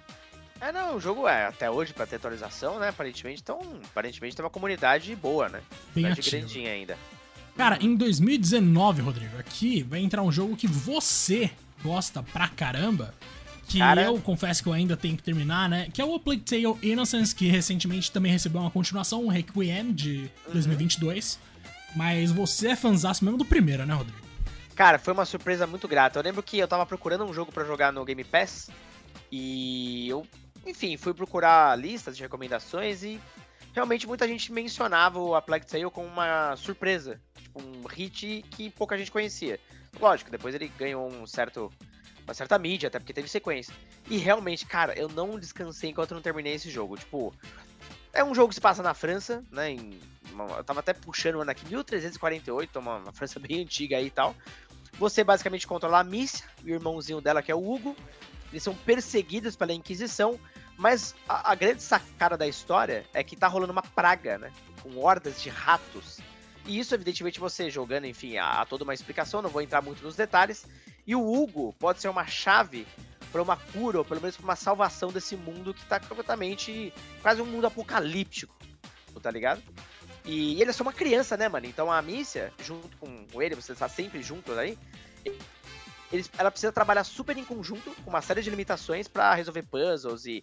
É, 0.60 0.72
não, 0.72 0.96
o 0.96 1.00
jogo 1.00 1.28
é 1.28 1.46
até 1.46 1.70
hoje 1.70 1.92
pra 1.92 2.06
ter 2.06 2.16
atualização, 2.16 2.78
né? 2.78 2.88
Aparentemente, 2.88 3.40
então, 3.42 3.60
aparentemente 3.84 4.34
tem 4.34 4.44
uma 4.44 4.50
comunidade 4.50 5.14
boa, 5.14 5.48
né? 5.48 5.60
Bem 5.94 6.04
Comunidade 6.04 6.20
ativa. 6.20 6.36
grandinha 6.38 6.72
ainda. 6.72 6.98
Cara, 7.56 7.78
em 7.80 7.94
2019, 7.96 9.02
Rodrigo, 9.02 9.38
aqui 9.38 9.82
vai 9.82 10.00
entrar 10.00 10.22
um 10.22 10.30
jogo 10.32 10.56
que 10.56 10.66
você 10.66 11.50
gosta 11.82 12.22
pra 12.22 12.48
caramba. 12.48 13.14
Que 13.68 13.78
Cara. 13.80 14.02
eu 14.02 14.18
confesso 14.20 14.62
que 14.62 14.68
eu 14.68 14.72
ainda 14.72 14.96
tenho 14.96 15.16
que 15.16 15.22
terminar, 15.22 15.68
né? 15.68 15.88
Que 15.92 16.00
é 16.00 16.04
o 16.04 16.14
A 16.14 16.18
Plague 16.20 16.40
Tale 16.40 16.78
Innocence, 16.82 17.34
que 17.34 17.48
recentemente 17.48 18.10
também 18.10 18.32
recebeu 18.32 18.62
uma 18.62 18.70
continuação, 18.70 19.24
um 19.24 19.28
Requiem 19.28 19.92
de 19.92 20.30
2022. 20.52 21.38
Mas 21.94 22.32
você 22.32 22.68
é 22.68 22.76
fanzaço 22.76 23.24
mesmo 23.24 23.36
do 23.36 23.44
primeiro, 23.44 23.84
né, 23.84 23.92
Rodrigo? 23.94 24.18
Cara, 24.74 24.98
foi 24.98 25.12
uma 25.12 25.24
surpresa 25.26 25.66
muito 25.66 25.86
grata. 25.86 26.18
Eu 26.18 26.22
lembro 26.22 26.42
que 26.42 26.58
eu 26.58 26.66
tava 26.68 26.86
procurando 26.86 27.24
um 27.24 27.34
jogo 27.34 27.52
pra 27.52 27.64
jogar 27.64 27.92
no 27.92 28.04
Game 28.04 28.24
Pass 28.24 28.70
e 29.30 30.08
eu, 30.08 30.26
enfim, 30.68 30.96
fui 30.96 31.14
procurar 31.14 31.78
listas 31.78 32.16
de 32.16 32.22
recomendações 32.22 33.02
e 33.02 33.20
realmente 33.74 34.06
muita 34.06 34.26
gente 34.26 34.52
mencionava 34.52 35.18
o 35.18 35.34
A 35.34 35.42
Plague 35.42 35.66
Tale 35.66 35.90
como 35.90 36.06
uma 36.06 36.56
surpresa, 36.56 37.20
tipo 37.40 37.60
um 37.62 37.86
hit 37.86 38.44
que 38.50 38.70
pouca 38.70 38.96
gente 38.96 39.10
conhecia. 39.10 39.58
Lógico, 40.00 40.30
depois 40.30 40.54
ele 40.54 40.68
ganhou 40.78 41.08
um 41.08 41.26
certo 41.26 41.72
uma 42.28 42.34
certa 42.34 42.58
mídia, 42.58 42.88
até 42.88 42.98
porque 42.98 43.14
teve 43.14 43.26
sequência. 43.26 43.74
E 44.08 44.18
realmente, 44.18 44.66
cara, 44.66 44.92
eu 44.98 45.08
não 45.08 45.38
descansei 45.38 45.90
enquanto 45.90 46.14
não 46.14 46.20
terminei 46.20 46.52
esse 46.52 46.70
jogo. 46.70 46.96
Tipo, 46.96 47.34
é 48.12 48.22
um 48.22 48.34
jogo 48.34 48.50
que 48.50 48.54
se 48.54 48.60
passa 48.60 48.82
na 48.82 48.92
França, 48.92 49.42
né? 49.50 49.70
Em, 49.70 49.98
eu 50.56 50.62
tava 50.62 50.80
até 50.80 50.92
puxando 50.92 51.36
o 51.36 51.40
ano 51.40 51.50
aqui, 51.50 51.64
1348, 51.66 52.78
uma, 52.78 52.96
uma 52.96 53.12
França 53.12 53.40
bem 53.40 53.62
antiga 53.62 53.96
aí 53.96 54.06
e 54.06 54.10
tal. 54.10 54.36
Você 54.98 55.24
basicamente 55.24 55.66
controla 55.66 56.00
a 56.00 56.04
Mícia, 56.04 56.44
o 56.62 56.68
irmãozinho 56.68 57.20
dela 57.20 57.42
que 57.42 57.50
é 57.50 57.54
o 57.54 57.66
Hugo. 57.66 57.96
Eles 58.50 58.62
são 58.62 58.74
perseguidos 58.74 59.56
pela 59.56 59.72
Inquisição, 59.72 60.38
mas 60.78 61.12
a, 61.28 61.50
a 61.50 61.54
grande 61.56 61.82
sacada 61.82 62.36
da 62.36 62.46
história 62.46 63.04
é 63.12 63.24
que 63.24 63.36
tá 63.36 63.48
rolando 63.48 63.72
uma 63.72 63.82
praga, 63.82 64.38
né? 64.38 64.52
Com 64.80 64.96
hordas 64.96 65.42
de 65.42 65.50
ratos. 65.50 66.20
E 66.64 66.78
isso, 66.78 66.94
evidentemente, 66.94 67.40
você 67.40 67.68
jogando, 67.68 68.04
enfim, 68.04 68.36
há, 68.36 68.60
há 68.60 68.64
toda 68.64 68.84
uma 68.84 68.94
explicação, 68.94 69.42
não 69.42 69.50
vou 69.50 69.60
entrar 69.60 69.82
muito 69.82 70.04
nos 70.04 70.14
detalhes. 70.14 70.64
E 71.04 71.16
o 71.16 71.20
Hugo 71.20 71.74
pode 71.80 72.00
ser 72.00 72.08
uma 72.08 72.26
chave 72.26 72.86
para 73.32 73.42
uma 73.42 73.56
cura, 73.56 73.98
ou 73.98 74.04
pelo 74.04 74.20
menos 74.20 74.36
para 74.36 74.44
uma 74.44 74.56
salvação 74.56 75.10
desse 75.10 75.36
mundo 75.36 75.74
que 75.74 75.84
tá 75.84 75.98
completamente. 75.98 76.92
quase 77.22 77.42
um 77.42 77.46
mundo 77.46 77.66
apocalíptico, 77.66 78.54
tá 79.20 79.32
ligado? 79.32 79.60
E 80.24 80.60
ele 80.60 80.70
é 80.70 80.72
só 80.72 80.84
uma 80.84 80.92
criança, 80.92 81.36
né, 81.36 81.48
mano? 81.48 81.66
Então 81.66 81.90
a 81.90 82.00
Mícia, 82.00 82.52
junto 82.62 82.96
com 82.98 83.42
ele, 83.42 83.56
você 83.56 83.72
está 83.72 83.88
sempre 83.88 84.22
junto 84.22 84.52
aí, 84.52 84.78
ela 86.38 86.50
precisa 86.50 86.72
trabalhar 86.72 87.04
super 87.04 87.36
em 87.36 87.44
conjunto, 87.44 87.90
com 88.02 88.10
uma 88.10 88.22
série 88.22 88.42
de 88.42 88.50
limitações 88.50 89.06
para 89.06 89.34
resolver 89.34 89.62
puzzles 89.62 90.24
e 90.24 90.42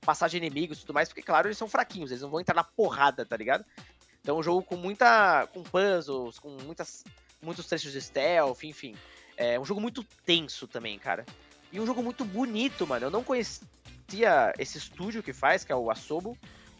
passar 0.00 0.28
de 0.28 0.36
inimigos 0.36 0.78
e 0.78 0.80
tudo 0.82 0.94
mais, 0.94 1.08
porque, 1.08 1.22
claro, 1.22 1.48
eles 1.48 1.58
são 1.58 1.68
fraquinhos, 1.68 2.10
eles 2.10 2.22
não 2.22 2.30
vão 2.30 2.40
entrar 2.40 2.54
na 2.54 2.64
porrada, 2.64 3.24
tá 3.24 3.36
ligado? 3.36 3.64
Então 4.20 4.38
um 4.38 4.42
jogo 4.42 4.62
com 4.62 4.76
muita. 4.76 5.46
com 5.52 5.62
puzzles, 5.62 6.38
com 6.38 6.50
muitas, 6.64 7.04
muitos 7.40 7.66
trechos 7.66 7.92
de 7.92 8.00
stealth, 8.00 8.64
enfim. 8.64 8.94
É 9.36 9.58
um 9.58 9.64
jogo 9.64 9.80
muito 9.80 10.04
tenso 10.24 10.66
também, 10.66 10.98
cara. 10.98 11.24
E 11.72 11.80
um 11.80 11.86
jogo 11.86 12.02
muito 12.02 12.24
bonito, 12.24 12.86
mano. 12.86 13.06
Eu 13.06 13.10
não 13.10 13.22
conhecia 13.22 14.52
esse 14.58 14.78
estúdio 14.78 15.22
que 15.22 15.32
faz, 15.32 15.64
que 15.64 15.72
é 15.72 15.76
o 15.76 15.90
Asobo. 15.90 16.36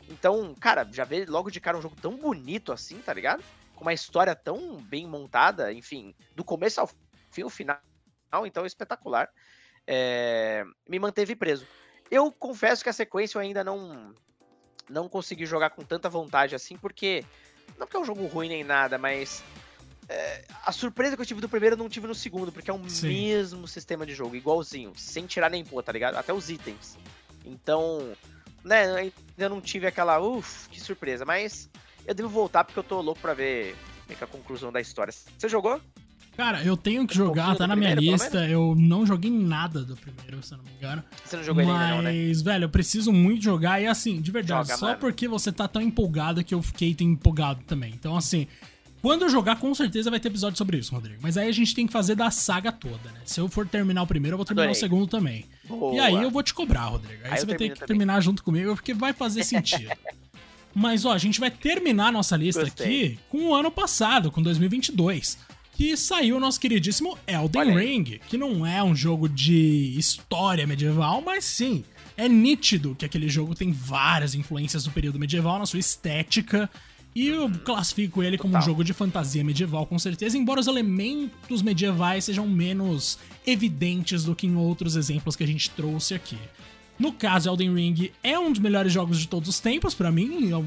Então, 0.08 0.54
cara, 0.58 0.88
já 0.90 1.04
vê 1.04 1.24
logo 1.26 1.50
de 1.50 1.60
cara 1.60 1.78
um 1.78 1.82
jogo 1.82 1.96
tão 2.00 2.16
bonito 2.16 2.72
assim, 2.72 2.98
tá 2.98 3.12
ligado? 3.12 3.42
Com 3.74 3.82
uma 3.82 3.92
história 3.92 4.34
tão 4.34 4.76
bem 4.82 5.06
montada, 5.06 5.72
enfim, 5.72 6.14
do 6.34 6.42
começo 6.42 6.80
ao 6.80 6.90
fim, 7.30 7.44
o 7.44 7.50
final, 7.50 7.78
então 8.46 8.66
espetacular. 8.66 9.28
É, 9.86 10.64
me 10.88 10.98
manteve 10.98 11.34
preso. 11.34 11.66
Eu 12.10 12.30
confesso 12.30 12.82
que 12.82 12.90
a 12.90 12.92
sequência 12.92 13.38
eu 13.38 13.42
ainda 13.42 13.64
não 13.64 14.14
não 14.88 15.08
consegui 15.08 15.44
jogar 15.44 15.70
com 15.70 15.82
tanta 15.82 16.08
vontade 16.08 16.54
assim, 16.54 16.76
porque 16.76 17.24
não 17.78 17.86
porque 17.86 17.96
é 17.96 18.00
um 18.00 18.04
jogo 18.04 18.26
ruim 18.26 18.48
nem 18.48 18.64
nada, 18.64 18.96
mas 18.96 19.44
é, 20.08 20.44
a 20.64 20.72
surpresa 20.72 21.14
que 21.14 21.20
eu 21.20 21.26
tive 21.26 21.40
do 21.40 21.48
primeiro 21.48 21.74
eu 21.74 21.78
não 21.78 21.88
tive 21.88 22.06
no 22.06 22.14
segundo, 22.14 22.50
porque 22.50 22.70
é 22.70 22.74
o 22.74 22.88
Sim. 22.88 23.08
mesmo 23.08 23.68
sistema 23.68 24.06
de 24.06 24.14
jogo, 24.14 24.34
igualzinho, 24.34 24.92
sem 24.96 25.26
tirar 25.26 25.50
nem 25.50 25.64
pôr, 25.64 25.82
tá 25.82 25.92
ligado? 25.92 26.16
Até 26.16 26.32
os 26.32 26.48
itens. 26.48 26.96
Então, 27.44 28.16
né, 28.64 28.86
ainda 28.96 29.48
não 29.48 29.60
tive 29.60 29.86
aquela, 29.86 30.18
uff, 30.18 30.68
que 30.70 30.80
surpresa, 30.80 31.26
mas 31.26 31.68
eu 32.06 32.14
devo 32.14 32.28
voltar 32.28 32.64
porque 32.64 32.78
eu 32.78 32.84
tô 32.84 33.00
louco 33.02 33.20
pra 33.20 33.34
ver 33.34 33.76
é 34.08 34.12
é 34.12 34.24
a 34.24 34.26
conclusão 34.26 34.72
da 34.72 34.80
história. 34.80 35.12
Você 35.12 35.48
jogou? 35.48 35.80
Cara, 36.38 36.62
eu 36.62 36.76
tenho 36.76 37.04
que 37.04 37.14
Um 37.14 37.26
jogar, 37.26 37.56
tá 37.56 37.66
na 37.66 37.74
minha 37.74 37.90
primeiro, 37.96 38.14
lista. 38.16 38.46
Eu 38.48 38.72
não 38.78 39.04
joguei 39.04 39.28
nada 39.28 39.82
do 39.84 39.96
primeiro, 39.96 40.40
se 40.40 40.54
eu 40.54 40.58
não 40.58 40.64
me 40.64 40.70
engano. 40.78 41.02
Você 41.24 41.36
não 41.36 41.42
jogou 41.42 41.62
ele 41.64 41.70
ainda 41.72 41.88
não, 41.88 42.02
né? 42.02 42.12
Mas, 42.12 42.40
velho, 42.42 42.62
eu 42.66 42.68
preciso 42.68 43.12
muito 43.12 43.42
jogar. 43.42 43.82
E 43.82 43.88
assim, 43.88 44.20
de 44.20 44.30
verdade, 44.30 44.68
Joga, 44.68 44.78
só 44.78 44.86
mano. 44.86 44.98
porque 45.00 45.26
você 45.26 45.50
tá 45.50 45.66
tão 45.66 45.82
empolgado 45.82 46.44
que 46.44 46.54
eu 46.54 46.62
fiquei 46.62 46.94
tão 46.94 47.04
empolgado 47.08 47.64
também. 47.66 47.92
Então, 47.92 48.16
assim, 48.16 48.46
quando 49.02 49.22
eu 49.22 49.28
jogar, 49.28 49.56
com 49.58 49.74
certeza 49.74 50.10
vai 50.10 50.20
ter 50.20 50.28
episódio 50.28 50.56
sobre 50.56 50.76
isso, 50.78 50.94
Rodrigo. 50.94 51.18
Mas 51.20 51.36
aí 51.36 51.48
a 51.48 51.52
gente 51.52 51.74
tem 51.74 51.88
que 51.88 51.92
fazer 51.92 52.14
da 52.14 52.30
saga 52.30 52.70
toda, 52.70 53.10
né? 53.10 53.20
Se 53.24 53.40
eu 53.40 53.48
for 53.48 53.66
terminar 53.66 54.02
o 54.02 54.06
primeiro, 54.06 54.34
eu 54.34 54.38
vou 54.38 54.46
terminar 54.46 54.66
Adorei. 54.66 54.78
o 54.78 54.80
segundo 54.80 55.08
também. 55.08 55.44
Boa. 55.68 55.92
E 55.96 55.98
aí 55.98 56.14
eu 56.22 56.30
vou 56.30 56.44
te 56.44 56.54
cobrar, 56.54 56.84
Rodrigo. 56.84 57.20
Aí, 57.24 57.32
Aí 57.32 57.38
você 57.40 57.46
vai 57.46 57.56
ter 57.56 57.68
que 57.70 57.74
também. 57.74 57.88
terminar 57.88 58.20
junto 58.20 58.44
comigo, 58.44 58.76
porque 58.76 58.94
vai 58.94 59.12
fazer 59.12 59.42
sentido. 59.42 59.90
Mas, 60.72 61.04
ó, 61.04 61.12
a 61.12 61.18
gente 61.18 61.40
vai 61.40 61.50
terminar 61.50 62.08
a 62.08 62.12
nossa 62.12 62.36
lista 62.36 62.62
Gostei. 62.62 62.86
aqui 62.86 63.18
com 63.28 63.48
o 63.48 63.54
ano 63.56 63.72
passado, 63.72 64.30
com 64.30 64.40
2022. 64.40 65.47
Que 65.78 65.96
saiu 65.96 66.38
o 66.38 66.40
nosso 66.40 66.58
queridíssimo 66.58 67.16
Elden. 67.24 67.78
Ring, 67.78 68.20
que 68.28 68.36
não 68.36 68.66
é 68.66 68.82
um 68.82 68.96
jogo 68.96 69.28
de 69.28 69.94
história 69.96 70.66
medieval, 70.66 71.22
mas 71.24 71.44
sim, 71.44 71.84
é 72.16 72.28
nítido 72.28 72.96
que 72.96 73.04
aquele 73.04 73.28
jogo 73.28 73.54
tem 73.54 73.70
várias 73.70 74.34
influências 74.34 74.82
do 74.82 74.90
período 74.90 75.20
medieval 75.20 75.56
na 75.56 75.66
sua 75.66 75.78
estética. 75.78 76.68
E 77.14 77.28
eu 77.28 77.48
classifico 77.64 78.24
ele 78.24 78.36
como 78.36 78.54
um 78.54 78.58
Total. 78.58 78.66
jogo 78.66 78.82
de 78.82 78.92
fantasia 78.92 79.44
medieval, 79.44 79.86
com 79.86 80.00
certeza, 80.00 80.36
embora 80.36 80.58
os 80.58 80.66
elementos 80.66 81.62
medievais 81.62 82.24
sejam 82.24 82.48
menos 82.48 83.16
evidentes 83.46 84.24
do 84.24 84.34
que 84.34 84.48
em 84.48 84.56
outros 84.56 84.96
exemplos 84.96 85.36
que 85.36 85.44
a 85.44 85.46
gente 85.46 85.70
trouxe 85.70 86.12
aqui. 86.12 86.38
No 86.98 87.12
caso, 87.12 87.48
Elden 87.48 87.72
Ring 87.72 88.10
é 88.24 88.36
um 88.36 88.50
dos 88.50 88.60
melhores 88.60 88.92
jogos 88.92 89.16
de 89.16 89.28
todos 89.28 89.48
os 89.48 89.60
tempos, 89.60 89.94
pra 89.94 90.10
mim, 90.10 90.50
é 90.52 90.64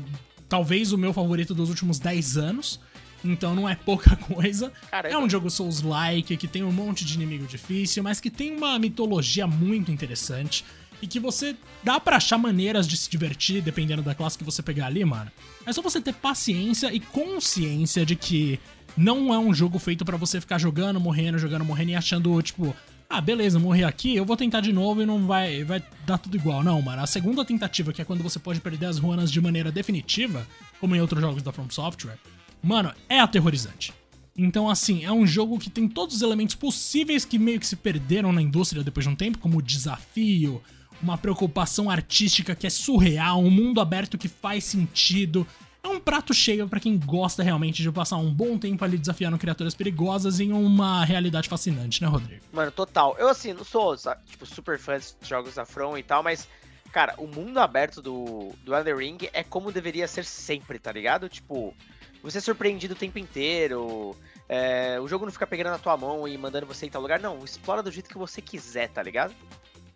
talvez 0.47 0.93
o 0.93 0.97
meu 0.97 1.12
favorito 1.12 1.54
dos 1.54 1.67
últimos 1.67 2.00
10 2.00 2.38
anos. 2.38 2.80
Então 3.23 3.55
não 3.55 3.67
é 3.67 3.75
pouca 3.75 4.15
coisa. 4.27 4.71
Caramba. 4.89 5.15
É 5.15 5.17
um 5.17 5.29
jogo 5.29 5.49
Souls-like, 5.49 6.38
que 6.38 6.47
tem 6.47 6.63
um 6.63 6.71
monte 6.71 7.05
de 7.05 7.13
inimigo 7.15 7.45
difícil, 7.45 8.03
mas 8.03 8.19
que 8.19 8.29
tem 8.29 8.55
uma 8.55 8.77
mitologia 8.79 9.45
muito 9.47 9.91
interessante. 9.91 10.65
E 11.01 11.07
que 11.07 11.19
você 11.19 11.55
dá 11.84 11.99
pra 11.99 12.17
achar 12.17 12.38
maneiras 12.38 12.88
de 12.88 12.95
se 12.95 13.10
divertir, 13.10 13.60
dependendo 13.62 14.03
da 14.03 14.13
classe 14.13 14.38
que 14.38 14.43
você 14.43 14.62
pegar 14.62 14.86
ali, 14.86 15.03
mano. 15.03 15.31
É 15.65 15.73
só 15.73 15.81
você 15.81 15.99
ter 15.99 16.13
paciência 16.13 16.93
e 16.93 16.99
consciência 16.99 18.05
de 18.05 18.15
que 18.15 18.60
não 18.95 19.34
é 19.34 19.39
um 19.39 19.51
jogo 19.51 19.79
feito 19.79 20.05
pra 20.05 20.15
você 20.15 20.39
ficar 20.39 20.60
jogando, 20.60 20.99
morrendo, 20.99 21.39
jogando, 21.39 21.65
morrendo 21.65 21.91
e 21.91 21.95
achando, 21.95 22.39
tipo, 22.43 22.75
ah, 23.12 23.19
beleza, 23.19 23.60
morri 23.60 23.84
aqui, 23.84 24.15
eu 24.15 24.23
vou 24.23 24.38
tentar 24.38 24.62
de 24.62 24.71
novo 24.71 25.01
e 25.01 25.05
não 25.05 25.27
vai, 25.27 25.63
vai 25.63 25.84
dar 26.05 26.17
tudo 26.17 26.38
igual. 26.38 26.63
Não, 26.63 26.81
mano. 26.81 27.01
A 27.01 27.07
segunda 27.07 27.43
tentativa, 27.43 27.91
que 27.91 28.01
é 28.01 28.05
quando 28.05 28.23
você 28.23 28.39
pode 28.39 28.62
perder 28.62 28.86
as 28.86 28.97
runas 28.97 29.29
de 29.31 29.41
maneira 29.41 29.71
definitiva, 29.71 30.47
como 30.79 30.95
em 30.95 31.01
outros 31.01 31.19
jogos 31.19 31.43
da 31.43 31.51
From 31.51 31.69
Software, 31.69 32.17
mano, 32.62 32.93
é 33.10 33.19
aterrorizante. 33.19 33.93
Então, 34.38 34.69
assim, 34.69 35.04
é 35.04 35.12
um 35.12 35.28
jogo 35.28 35.60
que 35.60 35.69
tem 35.69 35.88
todos 35.88 36.15
os 36.15 36.21
elementos 36.21 36.56
possíveis 36.56 37.26
que 37.26 37.38
meio 37.38 37.60
que 37.60 37.67
se 37.67 37.76
perderam 37.76 38.32
na 38.32 38.41
indústria 38.41 38.84
depois 38.84 39.06
de 39.06 39.10
um 39.10 39.15
tempo, 39.15 39.38
como 39.38 39.62
desafio, 39.62 40.62
uma 41.02 41.17
preocupação 41.17 41.89
artística 41.89 42.56
que 42.56 42.65
é 42.65 42.69
surreal, 42.69 43.39
um 43.39 43.50
mundo 43.50 43.82
aberto 43.82 44.17
que 44.17 44.28
faz 44.28 44.63
sentido. 44.63 45.45
É 45.84 45.88
um 45.88 46.00
prato 46.00 46.34
cheio 46.34 46.67
pra 46.67 46.80
quem 46.80 46.97
gosta 46.97 47.41
realmente 47.41 47.82
de 47.82 47.91
passar 47.91 48.17
um 48.17 48.32
bom 48.32 48.58
tempo 48.58 48.86
ali 48.86 48.97
desafiando 48.97 49.38
criaturas 49.38 49.74
perigosas 49.74 50.39
em 50.39 50.54
uma 50.54 51.04
realidade 51.04 51.50
fascinante, 51.50 52.02
né, 52.02 52.08
Rodrigo? 52.08 52.41
Mano, 52.54 52.71
total. 52.71 53.15
Eu, 53.17 53.28
assim, 53.28 53.52
não 53.52 53.63
sou, 53.63 53.95
tipo, 54.28 54.45
super 54.45 54.78
fã 54.78 54.97
dos 54.97 55.15
jogos 55.28 55.56
da 55.56 55.65
From 55.65 55.97
e 55.97 56.04
tal, 56.04 56.21
mas, 56.21 56.47
cara, 56.91 57.15
o 57.17 57.26
mundo 57.26 57.58
aberto 57.58 58.00
do, 58.00 58.54
do 58.63 58.76
Elden 58.76 58.95
Ring 58.95 59.17
é 59.34 59.43
como 59.43 59.71
deveria 59.71 60.08
ser 60.08 60.24
sempre, 60.24 60.78
tá 60.78 60.91
ligado? 60.91 61.28
Tipo, 61.28 61.76
você 62.23 62.38
é 62.38 62.41
surpreendido 62.41 62.93
o 62.93 62.97
tempo 62.97 63.17
inteiro, 63.19 64.15
é, 64.47 64.99
o 64.99 65.07
jogo 65.07 65.25
não 65.25 65.31
fica 65.31 65.47
pegando 65.47 65.69
na 65.71 65.77
tua 65.79 65.95
mão 65.97 66.27
e 66.27 66.38
mandando 66.38 66.65
você 66.65 66.86
em 66.86 66.89
tal 66.89 67.01
lugar. 67.01 67.19
Não, 67.19 67.43
explora 67.43 67.81
do 67.84 67.91
jeito 67.91 68.10
que 68.10 68.17
você 68.17 68.41
quiser, 68.41 68.89
tá 68.89 69.01
ligado? 69.01 69.34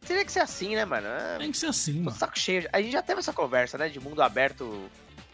Teria 0.08 0.24
que 0.24 0.32
ser 0.32 0.40
assim, 0.42 0.76
né, 0.76 0.86
mano? 0.86 1.08
É, 1.08 1.38
Tem 1.40 1.52
que 1.52 1.58
ser 1.58 1.66
assim, 1.68 2.00
mano. 2.02 2.16
saco 2.16 2.38
cheio. 2.38 2.70
A 2.72 2.82
gente 2.82 2.92
já 2.92 3.02
teve 3.02 3.20
essa 3.20 3.34
conversa, 3.34 3.78
né, 3.78 3.90
de 3.90 4.00
mundo 4.00 4.22
aberto 4.22 4.88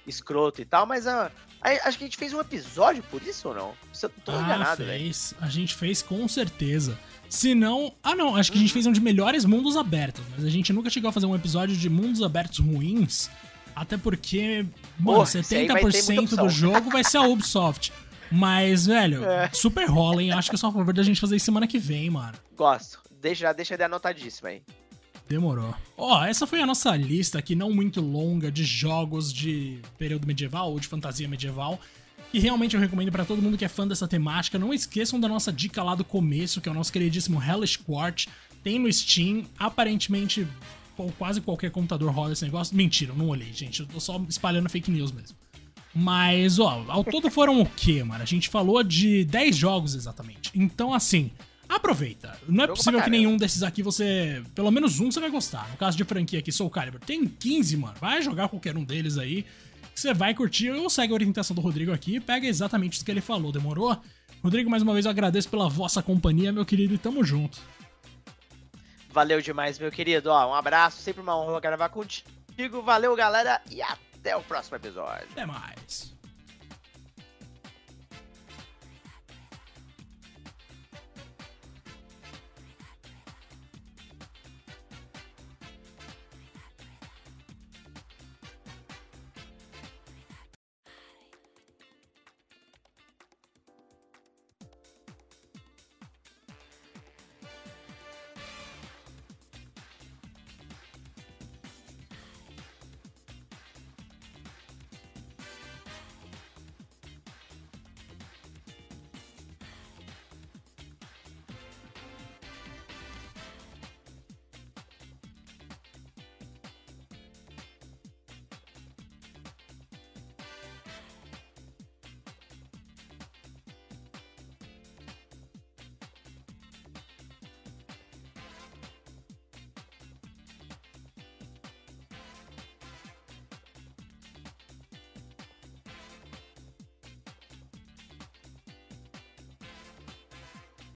escroto 0.07 0.61
e 0.61 0.65
tal, 0.65 0.85
mas 0.85 1.05
ah, 1.07 1.29
aí, 1.61 1.77
acho 1.83 1.97
que 1.97 2.03
a 2.03 2.07
gente 2.07 2.17
fez 2.17 2.33
um 2.33 2.39
episódio 2.39 3.03
por 3.03 3.21
isso 3.21 3.49
ou 3.49 3.53
não? 3.53 3.73
Se 3.93 4.05
eu 4.05 4.09
tô 4.09 4.31
ah, 4.31 4.41
enganado, 4.41 4.83
velho. 4.83 4.99
fez. 5.03 5.33
A 5.41 5.47
gente 5.47 5.75
fez 5.75 6.01
com 6.01 6.27
certeza. 6.27 6.97
Se 7.29 7.53
não. 7.55 7.93
Ah, 8.03 8.15
não. 8.15 8.35
Acho 8.35 8.51
que 8.51 8.57
Uhum. 8.57 8.63
a 8.63 8.65
gente 8.65 8.73
fez 8.73 8.85
um 8.85 8.91
de 8.91 8.99
melhores 8.99 9.45
mundos 9.45 9.77
abertos. 9.77 10.23
Mas 10.35 10.43
a 10.45 10.49
gente 10.49 10.73
nunca 10.73 10.89
chegou 10.89 11.09
a 11.09 11.13
fazer 11.13 11.25
um 11.27 11.35
episódio 11.35 11.75
de 11.77 11.89
mundos 11.89 12.21
abertos 12.23 12.59
ruins. 12.59 13.29
Até 13.75 13.97
porque, 13.97 14.65
mano, 14.99 15.17
muita 15.19 15.41
70% 15.41 16.23
opção. 16.23 16.45
do 16.45 16.49
jogo 16.49 16.89
vai 16.89 17.03
ser 17.03 17.17
a 17.17 17.21
Ubisoft. 17.23 17.91
Mas, 18.31 18.85
velho, 18.85 19.23
É. 19.25 19.49
super 19.53 19.89
rola, 19.89 20.23
hein? 20.23 20.31
Acho 20.31 20.49
que 20.49 20.55
é 20.55 20.59
só 20.59 20.67
a 20.67 20.71
favor 20.71 20.93
da 20.93 21.03
gente 21.03 21.19
fazer 21.19 21.35
isso 21.35 21.45
semana 21.45 21.67
que 21.67 21.77
vem, 21.79 22.09
mano. 22.09 22.33
Gosto. 22.55 22.99
Deixa, 23.21 23.41
já 23.41 23.53
deixa 23.53 23.73
ele 23.73 23.83
anotadíssimo 23.83 24.47
aí. 24.47 24.61
Demorou. 25.27 25.73
Ó, 25.97 26.23
essa 26.25 26.45
foi 26.47 26.61
a 26.61 26.65
nossa 26.65 26.95
lista 26.95 27.39
aqui, 27.39 27.55
não 27.55 27.71
muito 27.71 28.01
longa, 28.01 28.51
de 28.51 28.63
jogos 28.63 29.31
de 29.33 29.79
período 29.97 30.25
medieval 30.27 30.71
ou 30.71 30.79
de 30.79 30.87
fantasia 30.87 31.27
medieval. 31.27 31.79
E 32.33 32.39
realmente 32.39 32.75
eu 32.75 32.81
recomendo 32.81 33.11
pra 33.11 33.25
todo 33.25 33.41
mundo 33.41 33.57
que 33.57 33.65
é 33.65 33.67
fã 33.69 33.87
dessa 33.87 34.07
temática. 34.07 34.57
Não 34.57 34.73
esqueçam 34.73 35.19
da 35.19 35.27
nossa 35.27 35.51
dica 35.51 35.83
lá 35.83 35.95
do 35.95 36.03
começo, 36.03 36.61
que 36.61 36.67
é 36.69 36.71
o 36.71 36.75
nosso 36.75 36.91
queridíssimo 36.91 37.41
Hellish 37.41 37.77
Quart. 37.77 38.27
Tem 38.63 38.79
no 38.79 38.91
Steam. 38.91 39.45
Aparentemente, 39.59 40.47
quase 41.17 41.41
qualquer 41.41 41.71
computador 41.71 42.11
roda 42.11 42.33
esse 42.33 42.43
negócio. 42.43 42.75
Mentira, 42.75 43.11
eu 43.11 43.15
não 43.17 43.29
olhei, 43.29 43.51
gente. 43.53 43.81
Eu 43.81 43.87
tô 43.87 43.99
só 43.99 44.21
espalhando 44.27 44.69
fake 44.69 44.91
news 44.91 45.11
mesmo. 45.11 45.37
Mas, 45.93 46.59
ó, 46.59 46.85
ao 46.87 47.03
todo 47.03 47.29
foram 47.29 47.61
o 47.61 47.65
quê, 47.65 48.03
mano? 48.03 48.23
A 48.23 48.25
gente 48.25 48.49
falou 48.49 48.81
de 48.83 49.25
10 49.25 49.55
jogos 49.55 49.93
exatamente. 49.93 50.51
Então, 50.55 50.93
assim, 50.93 51.31
aproveita. 51.67 52.37
Não 52.47 52.63
é 52.63 52.67
Jogo 52.67 52.77
possível 52.77 53.01
que 53.01 53.09
nenhum 53.09 53.37
desses 53.37 53.63
aqui 53.63 53.83
você. 53.83 54.41
Pelo 54.55 54.71
menos 54.71 54.99
um 54.99 55.11
você 55.11 55.19
vai 55.19 55.29
gostar. 55.29 55.69
No 55.69 55.77
caso 55.77 55.97
de 55.97 56.03
franquia 56.03 56.39
aqui, 56.39 56.51
Soul 56.51 56.69
Calibur, 56.69 56.99
tem 56.99 57.25
15, 57.27 57.77
mano. 57.77 57.95
Vai 57.99 58.21
jogar 58.21 58.47
qualquer 58.47 58.77
um 58.77 58.83
deles 58.83 59.17
aí. 59.17 59.45
Que 59.93 59.99
você 59.99 60.13
vai 60.13 60.33
curtir. 60.33 60.69
Ou 60.71 60.89
segue 60.89 61.11
a 61.11 61.15
orientação 61.15 61.53
do 61.53 61.61
Rodrigo 61.61 61.91
aqui 61.91 62.15
e 62.15 62.19
pega 62.19 62.47
exatamente 62.47 62.93
isso 62.93 63.05
que 63.05 63.11
ele 63.11 63.21
falou. 63.21 63.51
Demorou? 63.51 63.97
Rodrigo, 64.41 64.69
mais 64.69 64.81
uma 64.81 64.93
vez 64.93 65.05
eu 65.05 65.11
agradeço 65.11 65.49
pela 65.49 65.69
vossa 65.69 66.01
companhia, 66.01 66.51
meu 66.51 66.65
querido, 66.65 66.95
e 66.95 66.97
tamo 66.97 67.23
junto. 67.23 67.59
Valeu 69.11 69.41
demais, 69.41 69.77
meu 69.77 69.91
querido. 69.91 70.29
Ó, 70.31 70.49
um 70.49 70.53
abraço, 70.53 71.01
sempre 71.01 71.21
uma 71.21 71.37
honra 71.37 71.59
gravar 71.59 71.89
contigo. 71.89 72.81
Valeu, 72.83 73.15
galera, 73.15 73.61
e 73.69 73.81
até 73.81 74.35
o 74.35 74.41
próximo 74.41 74.77
episódio. 74.77 75.27
Até 75.31 75.45
mais. 75.45 76.13